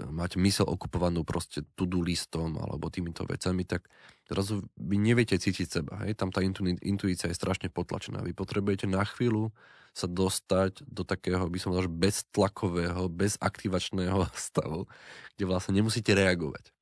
[0.10, 3.86] máte mysel okupovanú proste to-do listom alebo týmito vecami, tak
[4.26, 6.02] zrazu vy neviete cítiť seba.
[6.04, 6.18] Hej?
[6.18, 8.26] Tam tá intu- intuícia je strašne potlačená.
[8.26, 9.54] Vy potrebujete na chvíľu
[9.94, 14.86] sa dostať do takého, by som povedal, beztlakového, bezaktivačného stavu,
[15.38, 16.77] kde vlastne nemusíte reagovať.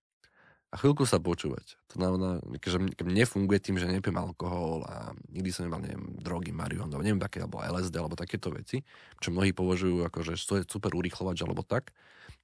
[0.73, 1.77] A chvíľku sa počúvať.
[1.93, 6.99] To znamená, že nefunguje tým, že nepijem alkohol a nikdy som nemal, neviem, drogy, marihuanu,
[6.99, 8.83] neviem, také, alebo LSD, alebo takéto veci,
[9.23, 11.95] čo mnohí považujú ako, že to je super urýchlovač, alebo tak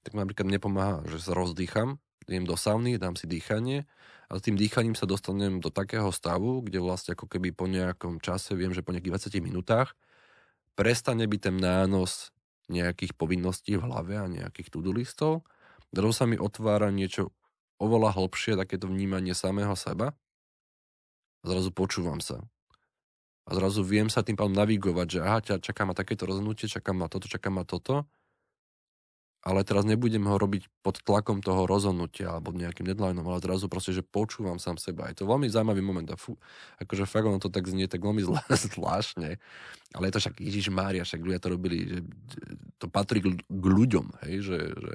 [0.02, 3.90] tak napríklad nepomáha, že sa rozdýcham idem do sauny, dám si dýchanie
[4.30, 8.54] a tým dýchaním sa dostanem do takého stavu, kde vlastne ako keby po nejakom čase,
[8.56, 9.98] viem, že po nejakých 20 minútach,
[10.78, 12.32] prestane byť ten nános
[12.72, 15.44] nejakých povinností v hlave a nejakých to-do listov.
[15.92, 17.36] Sa mi otvára niečo
[17.82, 20.14] oveľa hlbšie, takéto vnímanie samého seba.
[21.42, 22.38] A zrazu počúvam sa.
[23.50, 27.10] A zrazu viem sa tým pádom navigovať, že aha, čaká ma takéto rozhodnutie, čaká ma
[27.10, 28.06] toto, čaká ma toto
[29.42, 33.90] ale teraz nebudem ho robiť pod tlakom toho rozhodnutia alebo nejakým deadlineom, ale zrazu proste,
[33.90, 35.10] že počúvam sám seba.
[35.10, 36.38] Je to veľmi zaujímavý moment a fú,
[36.78, 38.22] akože fakt ono to tak znie tak veľmi
[38.78, 39.42] zvláštne,
[39.98, 42.00] ale je to však Ježiš Mária, však ľudia to robili, že
[42.78, 44.94] to patrí k ľuďom, hej, že, že,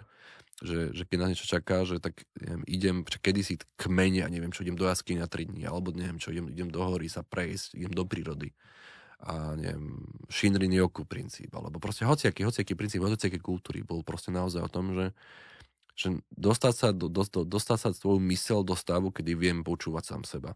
[0.64, 4.52] že, že keď na niečo čaká, že tak neviem, idem, kedysi k mene a neviem
[4.52, 7.20] čo, idem do jasky na 3 dní, alebo neviem čo, idem, idem do hory sa
[7.20, 8.56] prejsť, idem do prírody
[9.20, 9.96] a neviem,
[10.28, 14.92] Shinrin Yoku princíp, alebo proste hociaký, hociaký princíp, hociaký kultúry bol proste naozaj o tom,
[14.92, 15.06] že,
[15.96, 20.22] že dostať sa, do, do, dostať sa svoju mysel do stavu, kedy viem počúvať sám
[20.28, 20.52] seba.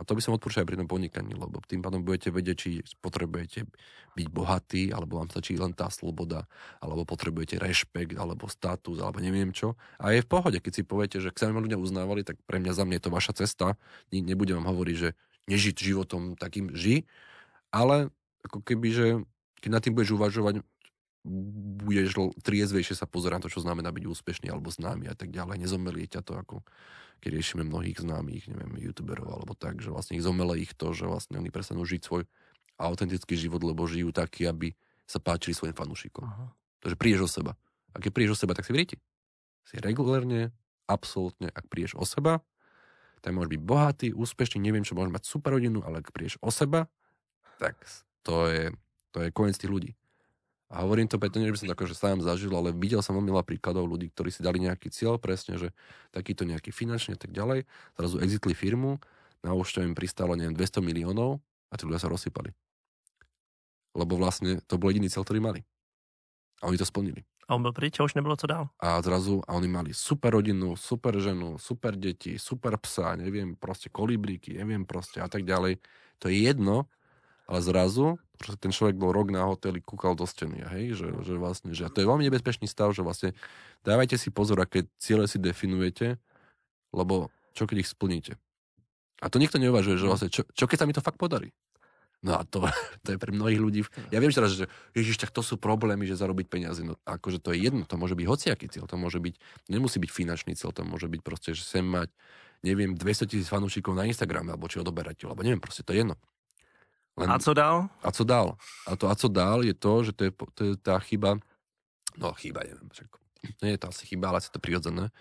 [0.00, 2.70] A to by som odporúčal aj pri tom podnikaní, lebo tým pádom budete vedieť, či
[3.04, 3.68] potrebujete
[4.16, 6.48] byť bohatý, alebo vám stačí len tá sloboda,
[6.80, 9.76] alebo potrebujete rešpekt, alebo status, alebo neviem čo.
[10.00, 12.88] A je v pohode, keď si poviete, že sa ľudia uznávali, tak pre mňa za
[12.88, 13.76] mňa je to vaša cesta.
[14.08, 15.12] Nebudem vám hovoriť, že
[15.52, 17.04] nežiť životom takým ži,
[17.68, 18.08] ale
[18.48, 19.06] ako keby, že
[19.60, 20.64] keď nad tým budeš uvažovať,
[21.84, 25.62] budeš triezvejšie sa pozerať na to, čo znamená byť úspešný alebo známy a tak ďalej.
[25.62, 26.66] Nezomelie ťa to, ako
[27.22, 31.06] keď riešime mnohých známych, neviem, youtuberov alebo tak, že vlastne ich zomele ich to, že
[31.06, 32.26] vlastne oni prestanú žiť svoj
[32.82, 34.74] autentický život, lebo žijú taký, aby
[35.06, 36.26] sa páčili svojim fanúšikom.
[36.26, 36.50] Aha.
[36.82, 37.54] Takže prídeš o seba.
[37.94, 38.98] A keď prídeš o seba, tak si vríti.
[39.62, 40.50] Si regulérne,
[40.90, 42.42] absolútne, ak prídeš o seba,
[43.22, 46.50] tak môžeš byť bohatý, úspešný, neviem čo, môžeš mať super rodinu, ale ak prídeš o
[46.50, 46.90] seba,
[47.62, 47.78] tak
[48.26, 48.74] to je,
[49.14, 49.94] to je koniec tých ľudí.
[50.72, 53.28] A hovorím to preto, že by som to akože sám zažil, ale videl som veľmi
[53.28, 55.68] veľa príkladov ľudí, ktorí si dali nejaký cieľ, presne, že
[56.16, 57.68] takýto nejaký finančný a tak ďalej,
[58.00, 58.96] zrazu exitli firmu,
[59.44, 62.56] na účte im pristalo, neviem, 200 miliónov a tí ľudia sa rozsypali.
[63.92, 65.60] Lebo vlastne to bol jediný cieľ, ktorý mali.
[66.64, 67.20] A oni to splnili.
[67.48, 68.68] A on byl pryč a už nebylo co dál.
[68.80, 73.92] A zrazu, a oni mali super rodinu, super ženu, super deti, super psa, neviem, proste
[73.92, 75.76] kolibríky, neviem proste a tak ďalej.
[76.22, 76.88] To je jedno,
[77.46, 81.34] ale zrazu že ten človek bol rok na hoteli, kúkal do steny, hej, že, že
[81.38, 83.30] vlastne, že a to je veľmi nebezpečný stav, že vlastne
[83.86, 86.18] dávajte si pozor, aké ciele si definujete,
[86.90, 88.34] lebo čo keď ich splníte.
[89.22, 91.54] A to nikto neuvažuje, že vlastne, čo, čo keď sa mi to fakt podarí.
[92.22, 92.66] No a to,
[93.06, 93.80] to je pre mnohých ľudí.
[94.10, 94.66] Ja viem teraz, že
[94.98, 96.82] ježiš, tak to sú problémy, že zarobiť peniaze.
[96.82, 99.34] No akože to je jedno, to môže byť hociaký cieľ, to môže byť,
[99.70, 102.10] nemusí byť finančný cieľ, to môže byť proste, že sem mať,
[102.66, 106.18] neviem, 200 tisíc fanúšikov na Instagrame, alebo či odoberať, alebo neviem, proste to je jedno.
[107.16, 107.88] Len, a co dál?
[108.02, 108.56] A co dál?
[108.86, 111.36] A to a co dál je to, že to je, to je tá chyba,
[112.16, 113.08] no chyba, neviem, však,
[113.62, 115.12] nie je to asi chyba, ale je to prirodzené,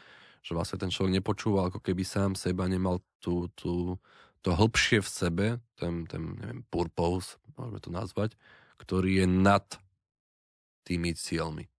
[0.43, 3.95] že vlastne ten človek nepočúval, ako keby sám seba nemal tú, tú,
[4.41, 5.47] to hĺbšie v sebe,
[5.79, 8.35] ten, ten neviem, purpose, môžeme to nazvať,
[8.79, 9.65] ktorý je nad
[10.83, 11.70] tými cieľmi.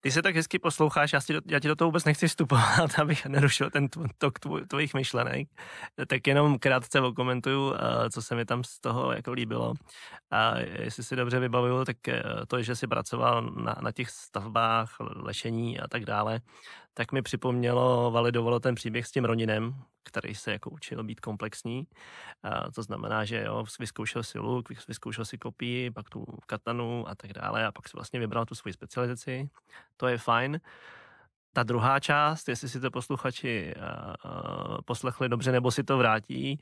[0.00, 3.26] Ty se tak hezky posloucháš, já, do, já ti do toho vůbec nechci vstupovat, abych
[3.26, 3.88] nerušil ten
[4.18, 5.48] tok tvoj, tvojich myšlenek.
[6.06, 9.74] Tak jenom krátce okomentuju, eh, co se mi tam z toho jako líbilo.
[10.30, 14.96] A jestli si dobře vybavuju, tak eh, to, že jsi pracoval na, na těch stavbách,
[15.00, 16.40] lešení a tak dále,
[16.98, 19.74] tak mi připomnělo, validovalo ten příběh s tím Roninem,
[20.04, 21.86] který se jako učil být komplexní.
[22.42, 27.14] A to znamená, že jo, vyzkoušel si luk, vyzkoušel si kopii, pak tu katanu a
[27.14, 29.50] tak dále a pak si vlastně vybral tu svoji specializaci.
[29.96, 30.60] To je fajn.
[31.52, 33.74] Ta druhá část, jestli si to posluchači
[34.84, 36.60] poslechli dobře nebo si to vrátí,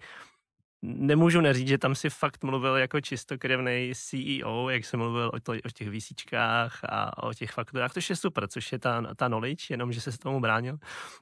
[0.82, 5.52] nemůžu neříct, že tam si fakt mluvil jako čistokrevný CEO, jak jsem mluvil o, to,
[5.52, 9.66] o těch výsíčkách a o těch faktorách, což je super, což je ta, ta knowledge,
[9.70, 10.78] jenom že se s tomu bránil,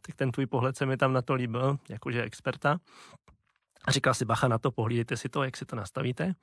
[0.07, 2.79] tak ten tvůj pohled se mi tam na to líbil, jakože experta.
[3.85, 6.35] A říkal si, bacha na to, pohlídejte si to, jak si to nastavíte.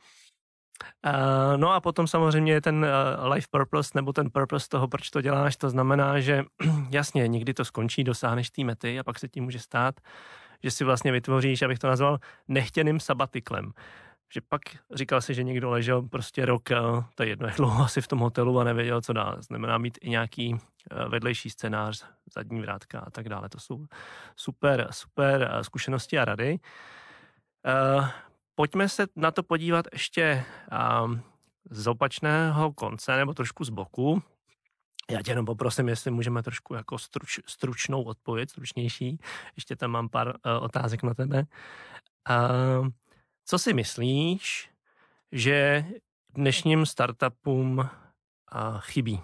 [1.06, 5.22] Uh, no a potom samozřejmě ten uh, life purpose, nebo ten purpose toho, proč to
[5.22, 6.44] děláš, to znamená, že
[6.90, 10.00] jasně, někdy to skončí, dosáhneš té mety a pak se ti může stát,
[10.64, 13.74] že si vlastně vytvoříš, abych to nazval, nechtěným sabatiklem.
[14.34, 14.62] Že pak
[14.94, 16.78] říkal si, že někdo ležel prostě rok, eh,
[17.16, 19.38] to je jedno, jak dlouho asi v tom hotelu a nevěděl, co dál.
[19.42, 23.50] Znamená mít i nějaký eh, vedlejší scénář, zadní vrátka a tak dále.
[23.50, 23.86] To jsou
[24.36, 26.60] super, super eh, zkušenosti a rady.
[28.56, 30.46] Pojďme se na to podívat ještě
[31.70, 34.24] z opačného konce nebo trošku z boku.
[35.10, 39.20] Já tě jenom poprosím, jestli můžeme trošku jako struč, stručnou odpověď, stručnější.
[39.56, 40.34] Ještě tam mám pár uh,
[40.64, 41.46] otázek na tebe.
[42.30, 42.88] Uh,
[43.46, 44.70] co si myslíš,
[45.32, 45.86] že
[46.30, 47.88] dnešním startupům uh,
[48.80, 49.22] chybí?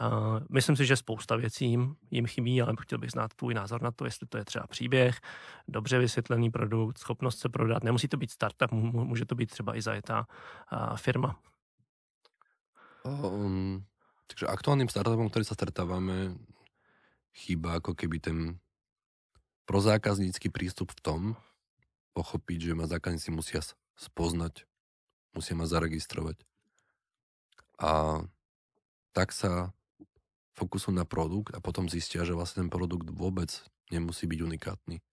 [0.00, 1.76] Uh, myslím si, že spousta věcí
[2.10, 5.20] jim, chybí, ale chtěl bych znát tvůj názor na to, jestli to je třeba příběh,
[5.68, 7.84] dobře vysvětlený produkt, schopnost se prodat.
[7.84, 10.26] Nemusí to být startup, může to být třeba i zajetá
[10.72, 11.38] uh, firma.
[13.04, 13.84] Um,
[14.30, 16.38] takže aktuálnym startupom, ktorý sa stretávame,
[17.36, 18.38] chýba ako keby ten
[19.66, 21.20] prozákaznícky prístup v tom,
[22.16, 23.60] pochopiť, že ma zákazníci musia
[24.00, 24.64] spoznať,
[25.36, 26.40] musia ma zaregistrovať.
[27.76, 28.24] A
[29.12, 29.76] tak sa
[30.56, 33.52] fokusujú na produkt a potom zistia, že vlastne ten produkt vôbec
[33.92, 35.04] nemusí byť unikátny.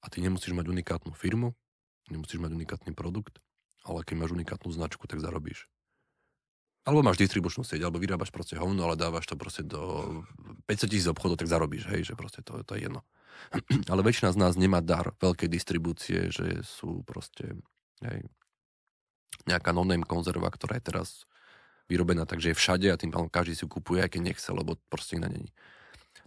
[0.00, 1.52] A ty nemusíš mať unikátnu firmu,
[2.08, 3.44] nemusíš mať unikátny produkt,
[3.84, 5.68] ale keď máš unikátnu značku, tak zarobíš.
[6.82, 10.22] Alebo máš distribučnú sieť, alebo vyrábaš proste hovno, ale dávaš to proste do
[10.66, 13.06] 500 tisíc obchodov, tak zarobíš, hej, že proste to, to je jedno.
[13.92, 17.54] ale väčšina z nás nemá dar veľkej distribúcie, že sú proste,
[18.02, 18.26] hej,
[19.46, 21.08] nejaká non-name konzerva, ktorá je teraz
[21.90, 24.78] vyrobená takže je všade a tým pádom každý si ju kupuje, aj keď nechce, lebo
[24.88, 25.50] proste iná není.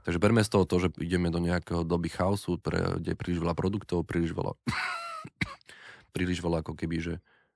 [0.06, 3.40] Takže berme z toho to, že ideme do nejakého doby chaosu, pre, kde je príliš
[3.42, 4.54] veľa produktov, príliš veľa
[6.16, 7.14] príliš veľa ako keby, že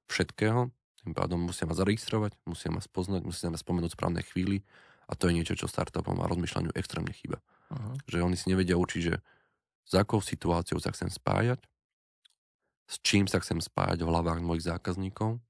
[0.10, 0.74] všetkého
[1.04, 4.68] tým pádom musia ma zaregistrovať, musia ma spoznať, musia ma spomenúť správnej chvíli
[5.08, 7.40] a to je niečo, čo startupom a rozmýšľaniu extrémne chýba.
[7.72, 7.96] Uh-huh.
[8.06, 9.16] Že oni si nevedia učiť, že
[9.90, 11.64] s akou situáciou sa chcem spájať,
[12.90, 15.42] s čím sa chcem spájať v hlavách mojich zákazníkov,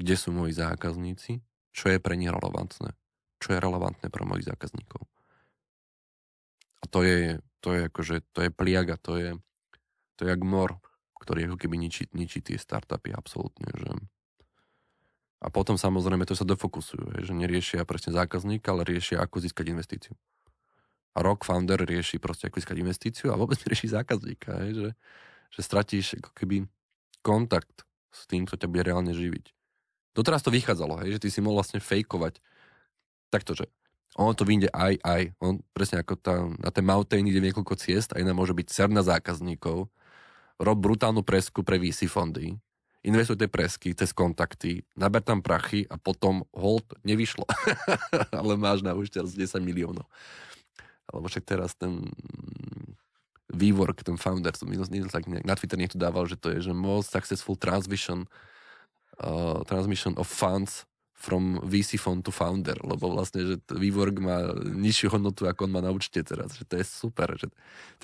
[0.00, 1.40] kde sú moji zákazníci,
[1.74, 2.94] čo je pre nich relevantné,
[3.40, 5.04] čo je relevantné pre mojich zákazníkov.
[6.80, 9.30] A to je, to je akože, to je pliaga, to je,
[10.16, 10.76] to je jak mor,
[11.24, 13.88] ktorý ako keby ničí, ničí tie startupy absolútne, že
[15.44, 20.16] a potom samozrejme to sa defokusujú, že neriešia presne zákazníka, ale riešia, ako získať investíciu.
[21.14, 24.90] A Rock Founder rieši proste, ako získať investíciu a vôbec nerieši zákazníka, že,
[25.52, 26.64] že stratíš ako keby
[27.20, 29.52] kontakt s tým, kto ťa bude reálne živiť.
[30.16, 32.40] Doteraz to vychádzalo, že ty si mohol vlastne fejkovať
[33.28, 33.68] takto, že
[34.14, 35.22] ono to vyjde aj, aj.
[35.42, 39.02] On presne ako tá, na ten mountain ide niekoľko ciest a iná môže byť cerna
[39.02, 39.90] zákazníkov,
[40.62, 42.54] rob brutálnu presku pre VC fondy,
[43.04, 47.44] investuj tie presky cez kontakty, naber tam prachy a potom hold nevyšlo.
[48.40, 50.08] Ale máš na už teraz 10 miliónov.
[51.12, 52.08] Alebo však teraz ten
[53.52, 57.12] vývork, ten founder, som minus, tak na Twitter niekto dával, že to je, že most
[57.12, 58.26] successful transmission
[59.20, 60.88] uh, transmission of funds
[61.24, 65.80] from VC fund to founder, lebo vlastne, že vývork má nižšiu hodnotu, ako on má
[65.80, 67.32] na účte teraz, že to je super.
[67.40, 67.48] Že...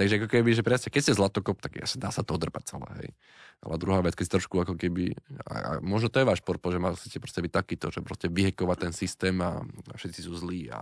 [0.01, 3.11] Takže ako keby, že presne, keď ste zlatokop, tak dá sa to odrpať celé, hej.
[3.61, 5.13] Ale druhá vec, keď si trošku ako keby,
[5.45, 8.89] a, a možno to je váš porpo, že musíte proste byť takýto, že proste vyhekovať
[8.89, 10.81] ten systém a, a všetci sú zlí a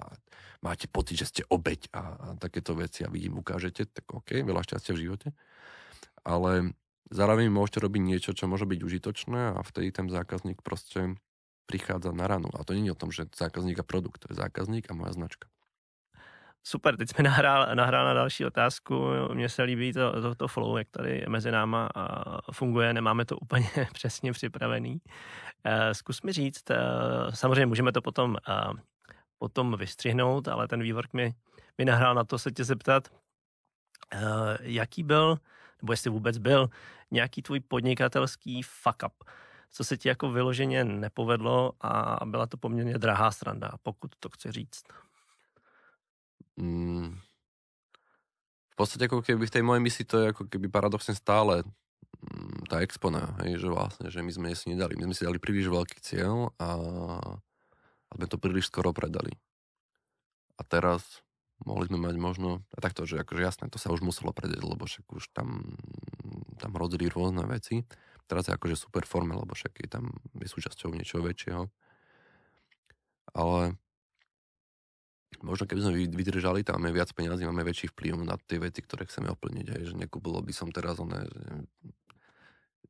[0.62, 4.62] máte pocit, že ste obeď a, a takéto veci a vidím, ukážete, tak OK, veľa
[4.62, 5.28] šťastia v živote.
[6.22, 6.70] Ale
[7.10, 11.18] zároveň môžete robiť niečo, čo môže byť užitočné a vtedy ten zákazník proste
[11.68, 12.48] prichádza na ranu.
[12.60, 15.48] A to není o tom, že zákazník a produkt, to je zákazník a moja značka.
[16.66, 19.08] Super, teď jsme nahrál, nahrál na další otázku.
[19.34, 21.88] Mně se líbí to, to, to flow, jak tady mezi náma
[22.52, 22.92] funguje.
[22.92, 25.00] Nemáme to úplně přesně připravený.
[25.64, 26.76] Eh, zkus mi říct, eh,
[27.34, 28.82] samozřejmě můžeme to potom, eh,
[29.38, 31.34] potom vystřihnout, ale ten vývork mi,
[31.78, 33.08] mi nahrál na to se tě zeptat,
[34.60, 35.38] jaký byl,
[35.82, 36.68] nebo jestli vůbec byl,
[37.10, 39.28] nějaký tvůj podnikatelský fuck up
[39.70, 44.52] co se ti jako vyloženě nepovedlo a byla to poměrně drahá sranda, pokud to chci
[44.52, 44.84] říct.
[46.56, 47.18] Mm.
[48.68, 51.66] V podstate ako keby v tej mojej misi to je ako keby paradoxne stále
[52.22, 55.38] mm, tá expona, hej, že vlastne, že my sme si nedali, my sme si dali
[55.42, 56.70] príliš veľký cieľ a,
[58.06, 59.34] a sme to príliš skoro predali.
[60.58, 61.26] A teraz
[61.66, 64.86] mohli sme mať možno, a takto, že akože jasné, to sa už muselo predať, lebo
[64.86, 65.74] však už tam,
[66.62, 67.82] tam rodili rôzne veci
[68.28, 71.64] teraz je akože super forme, lebo však je tam je súčasťou niečoho väčšieho.
[73.32, 73.74] Ale
[75.40, 79.08] možno keby sme vydržali, tam máme viac peniazy, máme väčší vplyv na tie veci, ktoré
[79.08, 79.66] chceme oplniť.
[79.72, 81.24] Hej, že nekúpilo by som teraz oné,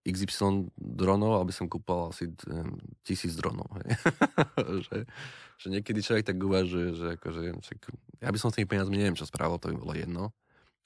[0.06, 2.32] XY dronov, aby som kúpal asi
[3.06, 3.68] tisíc dronov.
[3.78, 3.88] Hej.
[4.86, 4.96] že,
[5.60, 7.40] že niekedy človek tak uvažuje, že akože,
[8.22, 10.34] ja by som s tými peniazmi neviem, čo spravil, to by bolo jedno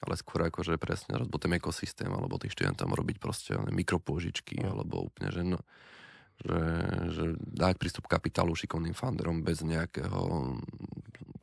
[0.01, 4.75] ale skôr že presne rozbotým ekosystém alebo tým študentom robiť proste mikropôžičky no.
[4.75, 5.59] alebo úplne, že, no,
[6.43, 6.61] že,
[7.13, 10.57] že dať prístup kapitálu šikovným funderom bez nejakého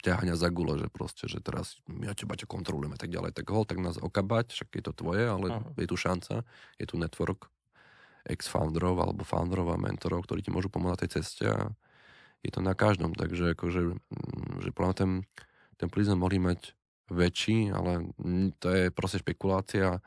[0.01, 3.46] ťahania za gule, že proste, že teraz ja teba ťa kontrolujem a tak ďalej, tak
[3.53, 5.76] hol, tak nás okabať, však je to tvoje, ale uh-huh.
[5.76, 6.42] je tu šanca,
[6.80, 7.53] je tu network
[8.24, 11.72] ex-founderov alebo founderov a mentorov, ktorí ti môžu pomôcť na tej ceste a
[12.40, 15.11] je to na každom, takže akože, mm, že ten,
[15.76, 16.72] ten sme mohli mať
[17.11, 18.15] väčší, ale
[18.63, 19.99] to je proste špekulácia.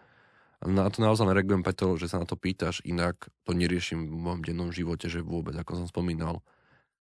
[0.63, 4.41] Na to naozaj nereagujem preto, že sa na to pýtaš, inak to neriešim v mojom
[4.47, 6.39] dennom živote, že vôbec, ako som spomínal.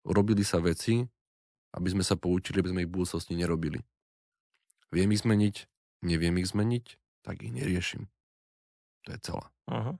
[0.08, 1.04] Robili sa veci,
[1.76, 3.84] aby sme sa poučili, aby sme ich v budúcnosti nerobili.
[4.92, 5.56] Viem ich zmeniť,
[6.08, 6.86] neviem ich zmeniť,
[7.28, 8.08] tak ich neriešim.
[9.08, 9.46] To je celé.
[9.72, 9.96] Uh-huh.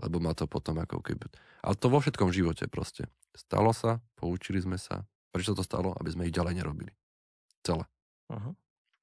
[0.00, 1.30] Lebo ma to potom ako keby...
[1.60, 3.10] Ale to vo všetkom živote proste.
[3.36, 5.04] Stalo sa, poučili sme sa.
[5.30, 5.92] Prečo to stalo?
[5.98, 6.92] Aby sme ich ďalej nerobili.
[7.60, 7.84] Celé.
[8.32, 8.54] Uh-huh.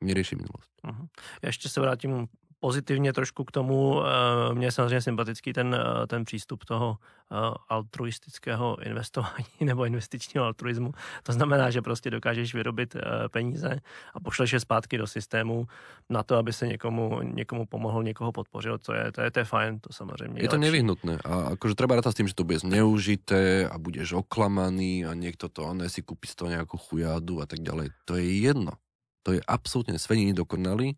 [0.01, 0.69] Nerieši minulosť.
[0.85, 1.07] Uh-huh.
[1.41, 2.29] Ja ešte sa vrátim
[2.59, 4.01] pozitivně trošku k tomu.
[4.01, 6.97] Eh, mně je samozřejmě sympatický ten, eh, ten přístup toho
[7.31, 7.35] eh,
[7.69, 10.91] altruistického investování nebo investičního altruismu.
[11.23, 12.95] To znamená, že prostě dokážeš vyrobit
[13.31, 13.79] peníze
[14.13, 15.67] a pošleš je zpátky do systému
[16.09, 18.77] na to, aby se někomu, někomu pomohl, někoho podpořil.
[18.77, 20.41] To je, to je, to je fajn, to samozřejmě.
[20.41, 21.17] Je to nevyhnutné.
[21.25, 25.49] A akože treba rátať s tým, že to bude zneužité a budeš oklamaný a niekto
[25.51, 27.91] to on si kúpi z toho nejakú chujádu a tak ďalej.
[28.07, 28.79] To je jedno.
[29.27, 30.95] To je absolútne svet dokonalý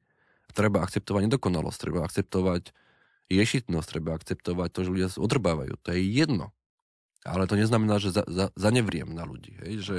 [0.53, 2.73] treba akceptovať nedokonalosť, treba akceptovať
[3.29, 5.73] ješitnosť, treba akceptovať to, že ľudia sa odrbávajú.
[5.85, 6.51] To je jedno.
[7.27, 9.97] Ale to neznamená, že za, za, zanevriem na ľudí, hej, že,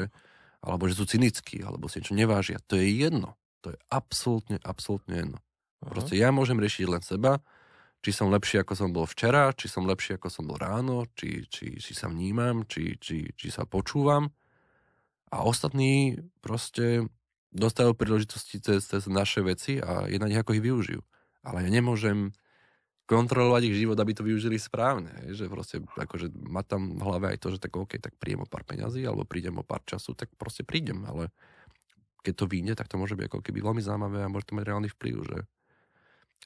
[0.64, 2.58] alebo že sú cynickí, alebo si niečo nevážia.
[2.72, 3.36] To je jedno.
[3.60, 5.38] To je absolútne, absolútne jedno.
[5.38, 5.92] Uh-huh.
[5.94, 7.44] Proste ja môžem riešiť len seba,
[8.00, 11.44] či som lepší, ako som bol včera, či som lepší, ako som bol ráno, či,
[11.44, 14.32] či, či sa vnímam, či, či, či sa počúvam.
[15.30, 17.12] A ostatní proste
[17.50, 21.02] dostajú príležitosti cez, cez naše veci a je na ako ich využijú.
[21.42, 22.30] Ale ja nemôžem
[23.10, 25.10] kontrolovať ich život, aby to využili správne.
[25.34, 28.50] Že proste, akože má tam v hlave aj to, že tak OK, tak príjem o
[28.50, 31.34] pár peňazí, alebo prídem o pár času, tak proste prídem, ale
[32.22, 34.64] keď to vyjde, tak to môže byť ako keby veľmi zaujímavé a môže to mať
[34.70, 35.38] reálny vplyv, že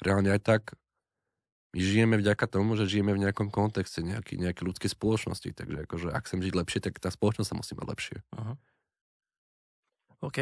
[0.00, 0.62] reálne aj tak
[1.74, 6.14] my žijeme vďaka tomu, že žijeme v nejakom kontexte nejaký, nejaké ľudskej spoločnosti, takže akože
[6.14, 8.16] ak chcem žiť lepšie, tak tá spoločnosť sa musí mať lepšie.
[8.38, 8.54] Aha.
[10.22, 10.38] OK.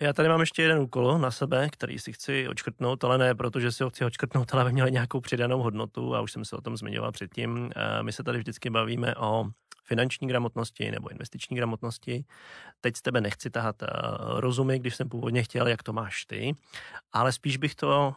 [0.00, 3.72] Já tady mám ještě jeden úkol na sebe, který si chci očkrtnout, ale ne protože
[3.72, 6.60] si ho chci očkrtnout, ale aby měl nějakou přidanou hodnotu a už jsem se o
[6.60, 7.70] tom zmiňoval předtím.
[7.76, 9.44] Eh, my se tady vždycky bavíme o
[9.84, 12.24] finanční gramotnosti nebo investiční gramotnosti.
[12.80, 13.86] Teď z tebe nechci tahat eh,
[14.22, 16.54] rozumy, když jsem původně chtěl, jak to máš ty,
[17.12, 18.14] ale spíš bych to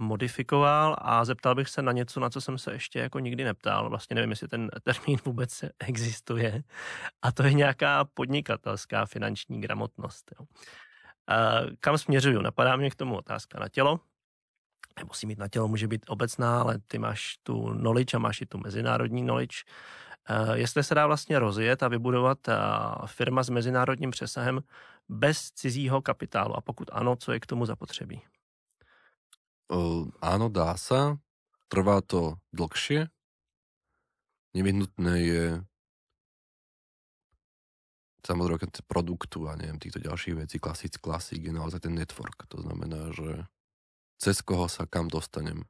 [0.00, 3.88] modifikoval a zeptal bych se na něco, na co jsem se ještě jako nikdy neptal.
[3.88, 6.62] Vlastně nevím, jestli ten termín vůbec existuje.
[7.22, 10.32] A to je nějaká podnikatelská finanční gramotnost.
[10.40, 10.46] Jo.
[11.80, 12.42] Kam směřuju?
[12.42, 14.00] Napadá mě k tomu otázka na tělo.
[14.98, 18.46] Nemusí mít na tělo, může být obecná, ale ty máš tu knowledge a máš i
[18.46, 19.56] tu mezinárodní knowledge.
[20.54, 22.38] Jestli se dá vlastně rozjet a vybudovat
[23.06, 24.60] firma s mezinárodním přesahem
[25.08, 28.22] bez cizího kapitálu a pokud ano, co je k tomu zapotřebí?
[30.20, 31.16] áno, dá sa.
[31.72, 33.08] Trvá to dlhšie.
[34.52, 35.44] Nevyhnutné je
[38.22, 42.46] samozrejme produktu a neviem, týchto ďalších vecí, klasik, klasik je naozaj ten network.
[42.54, 43.46] To znamená, že
[44.22, 45.66] cez koho sa kam dostanem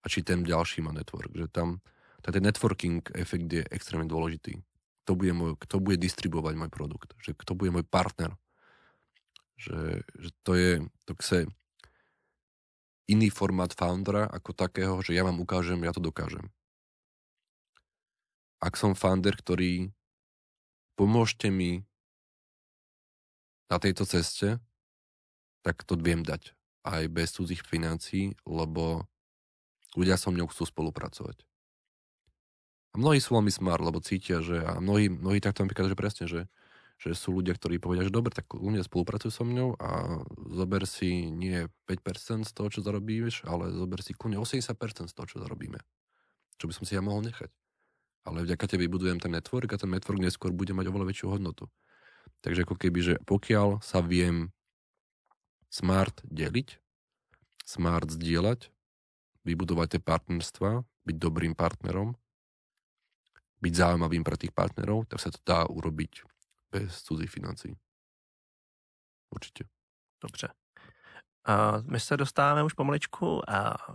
[0.00, 1.36] a či ten ďalší má network.
[1.36, 1.84] Že tam
[2.20, 4.60] ten networking efekt je extrémne dôležitý.
[5.04, 8.36] Kto bude, môj, kto bude distribuovať môj produkt, že kto bude môj partner.
[9.56, 10.72] Že, že to je,
[11.08, 11.38] to chce
[13.08, 16.52] iný formát foundera ako takého, že ja vám ukážem, ja to dokážem.
[18.60, 19.90] Ak som founder, ktorý
[20.94, 21.88] pomôžte mi
[23.70, 24.58] na tejto ceste,
[25.62, 26.52] tak to viem dať.
[26.82, 29.06] Aj bez cudzích financií, lebo
[29.94, 31.46] ľudia so mnou chcú spolupracovať.
[32.90, 36.24] A mnohí sú veľmi smart, lebo cítia, že a mnohí, mnohí takto napríklad, že presne,
[36.26, 36.40] že,
[36.98, 40.18] že sú ľudia, ktorí povedia, že dobre, tak ľudia spolupracujú so mnou a
[40.50, 45.26] zober si nie 5% z toho, čo zarobíš, ale zober si kľudne 80% z toho,
[45.30, 45.78] čo zarobíme.
[46.58, 47.54] Čo by som si ja mohol nechať.
[48.26, 51.70] Ale vďaka tebe budujem ten network a ten network neskôr bude mať oveľa väčšiu hodnotu.
[52.40, 54.52] Takže ako keby, že pokiaľ sa viem
[55.68, 56.80] smart deliť,
[57.64, 58.72] smart zdieľať,
[59.44, 62.16] vybudovať tie partnerstva, byť dobrým partnerom,
[63.60, 66.24] byť zaujímavým pre tých partnerov, tak sa to dá urobiť
[66.72, 67.76] bez cudzích financí.
[69.30, 69.64] Určitě.
[70.20, 70.48] Dobře.
[71.44, 73.42] A my se dostáváme už pomaličku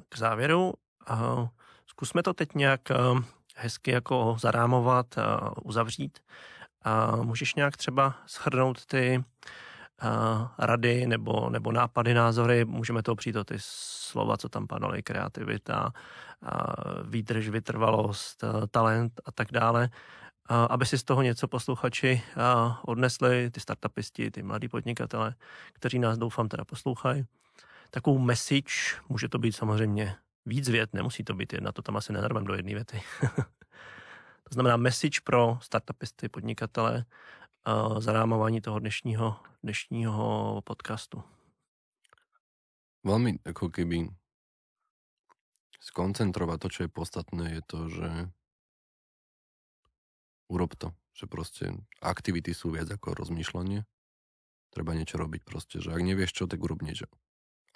[0.09, 0.73] k závěru.
[1.07, 1.47] A
[1.85, 2.81] zkusme to teď nějak
[3.55, 5.15] hezky jako zarámovat,
[5.63, 6.19] uzavřít.
[7.21, 9.23] Můžeš nějak třeba shrnout ty
[10.59, 15.91] rady nebo, nebo nápady, názory, můžeme to přijít o ty slova, co tam padaly, kreativita,
[17.03, 19.89] výdrž, vytrvalost, talent a tak dále,
[20.69, 22.21] aby si z toho něco posluchači
[22.85, 25.35] odnesli, ty startupisti, ty mladí podnikatele,
[25.73, 27.25] kteří nás doufám teda poslouchají.
[27.89, 28.73] Takovou message,
[29.09, 30.15] může to být samozřejmě
[30.45, 33.01] víc vět, nemusí to být jedna, to tam asi nenarvem do jedné věty.
[34.45, 37.05] To znamená message pro startupisty, podnikatele,
[37.99, 41.23] zarámování toho dnešního, dnešního podcastu.
[43.05, 44.09] Veľmi ako keby
[45.77, 48.09] skoncentrovať to, čo je podstatné, je to, že
[50.49, 50.89] urob to.
[51.13, 51.65] Že proste
[52.01, 53.85] aktivity sú viac ako rozmýšľanie.
[54.73, 57.05] Treba niečo robiť proste, že ak nevieš čo, tak urob niečo.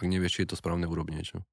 [0.02, 1.46] Ak nevieš, či je to správne, urob niečo.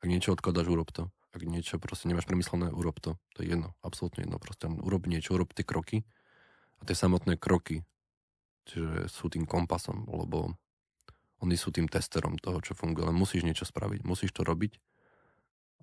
[0.00, 1.12] Ak niečo odkladáš, urob to.
[1.34, 3.18] Ak niečo proste nemáš premyslené, urob to.
[3.34, 4.38] To je jedno, absolútne jedno.
[4.38, 6.06] Proste urob niečo, urob tie kroky
[6.78, 7.82] a tie samotné kroky,
[8.70, 10.54] čiže sú tým kompasom, lebo
[11.42, 13.10] oni sú tým testerom toho, čo funguje.
[13.10, 14.78] Len musíš niečo spraviť, musíš to robiť.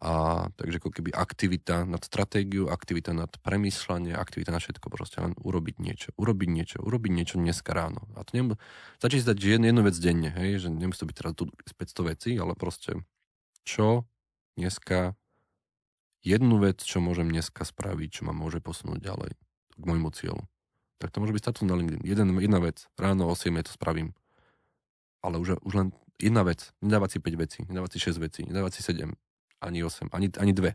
[0.01, 5.37] A takže ako keby aktivita nad stratégiu, aktivita nad premýšľanie, aktivita na všetko proste len
[5.37, 8.09] urobiť niečo, urobiť niečo, urobiť niečo dneska ráno.
[8.17, 8.57] A to.
[8.97, 12.31] Stačí si dať jednu vec denne, hej, že nemusí to byť teraz tu 500 vecí,
[12.41, 13.05] ale proste
[13.61, 14.09] čo
[14.57, 15.13] dneska
[16.22, 19.32] jednu vec, čo môžem dneska spraviť, čo ma môže posunúť ďalej
[19.78, 20.45] k môjmu cieľu.
[21.01, 22.05] Tak to môže byť status na LinkedIn.
[22.05, 22.86] Jeden, jedna vec.
[22.93, 24.13] Ráno o 7 to spravím
[25.22, 26.74] ale už, už len jedna vec.
[26.82, 29.13] Nedávať si 5 vecí, nedávať si 6 vecí, nedávať si 7,
[29.61, 30.74] ani 8, ani, ani 2.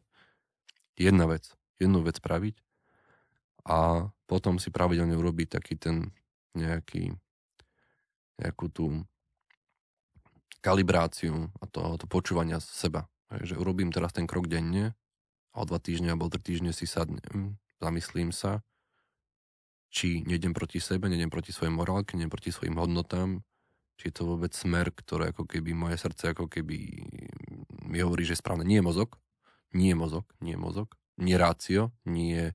[0.97, 1.53] Jedna vec.
[1.77, 2.57] Jednu vec spraviť
[3.69, 6.09] a potom si pravidelne urobiť taký ten
[6.57, 7.13] nejaký
[8.41, 9.05] nejakú tú
[10.65, 13.13] kalibráciu a to, to počúvania seba.
[13.29, 14.97] Takže urobím teraz ten krok denne
[15.57, 18.61] o dva týždne alebo tri týždne si sadnem, zamyslím sa,
[19.89, 23.41] či nejdem proti sebe, nejdem proti svojej morálke, nejdem proti svojim hodnotám,
[23.97, 27.09] či je to vôbec smer, ktoré ako keby moje srdce ako keby
[27.89, 28.69] mi hovorí, že je správne.
[28.69, 29.17] Nie je mozog,
[29.73, 32.53] nie je mozog, nie je mozog, nie rácio, nie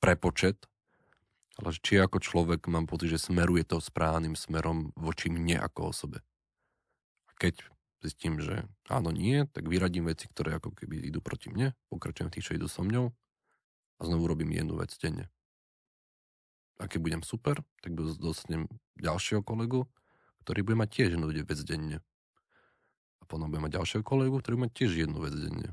[0.00, 0.64] prepočet,
[1.60, 6.24] ale či ako človek mám pocit, že smeruje to správnym smerom voči mne ako osobe.
[7.28, 7.73] A keď
[8.04, 12.34] zistím, že áno, nie, tak vyradím veci, ktoré ako keby idú proti mne, pokračujem v
[12.36, 13.08] tých, čo idú so mňou
[13.96, 15.32] a znovu robím jednu vec denne.
[16.76, 18.68] A keď budem super, tak dostanem
[19.00, 19.88] ďalšieho kolegu,
[20.44, 22.04] ktorý bude mať tiež jednu vec denne.
[23.18, 25.72] A potom bude mať ďalšieho kolegu, ktorý bude mať tiež jednu vec denne.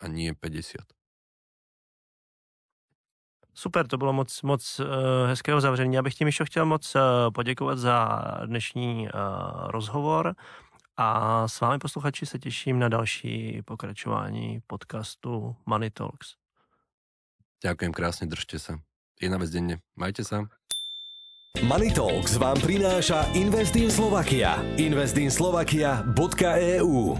[0.00, 0.80] A nie 50.
[3.54, 4.86] Super, to bylo moc, moc uh,
[5.26, 5.94] hezkého zavření.
[5.94, 7.02] Já bych tím ještě chtěl moc uh,
[7.34, 10.34] poděkovat za dnešní uh, rozhovor
[10.96, 16.44] a s vámi posluchači se těším na další pokračování podcastu Money Talks.
[17.64, 18.76] Ďakujem krásne, držte sa.
[19.16, 19.80] Jedna vec denne.
[19.96, 20.44] Majte sa.
[21.64, 24.60] Money Talks vám prináša Investin Slovakia.
[24.76, 27.16] Investinslovakia.eu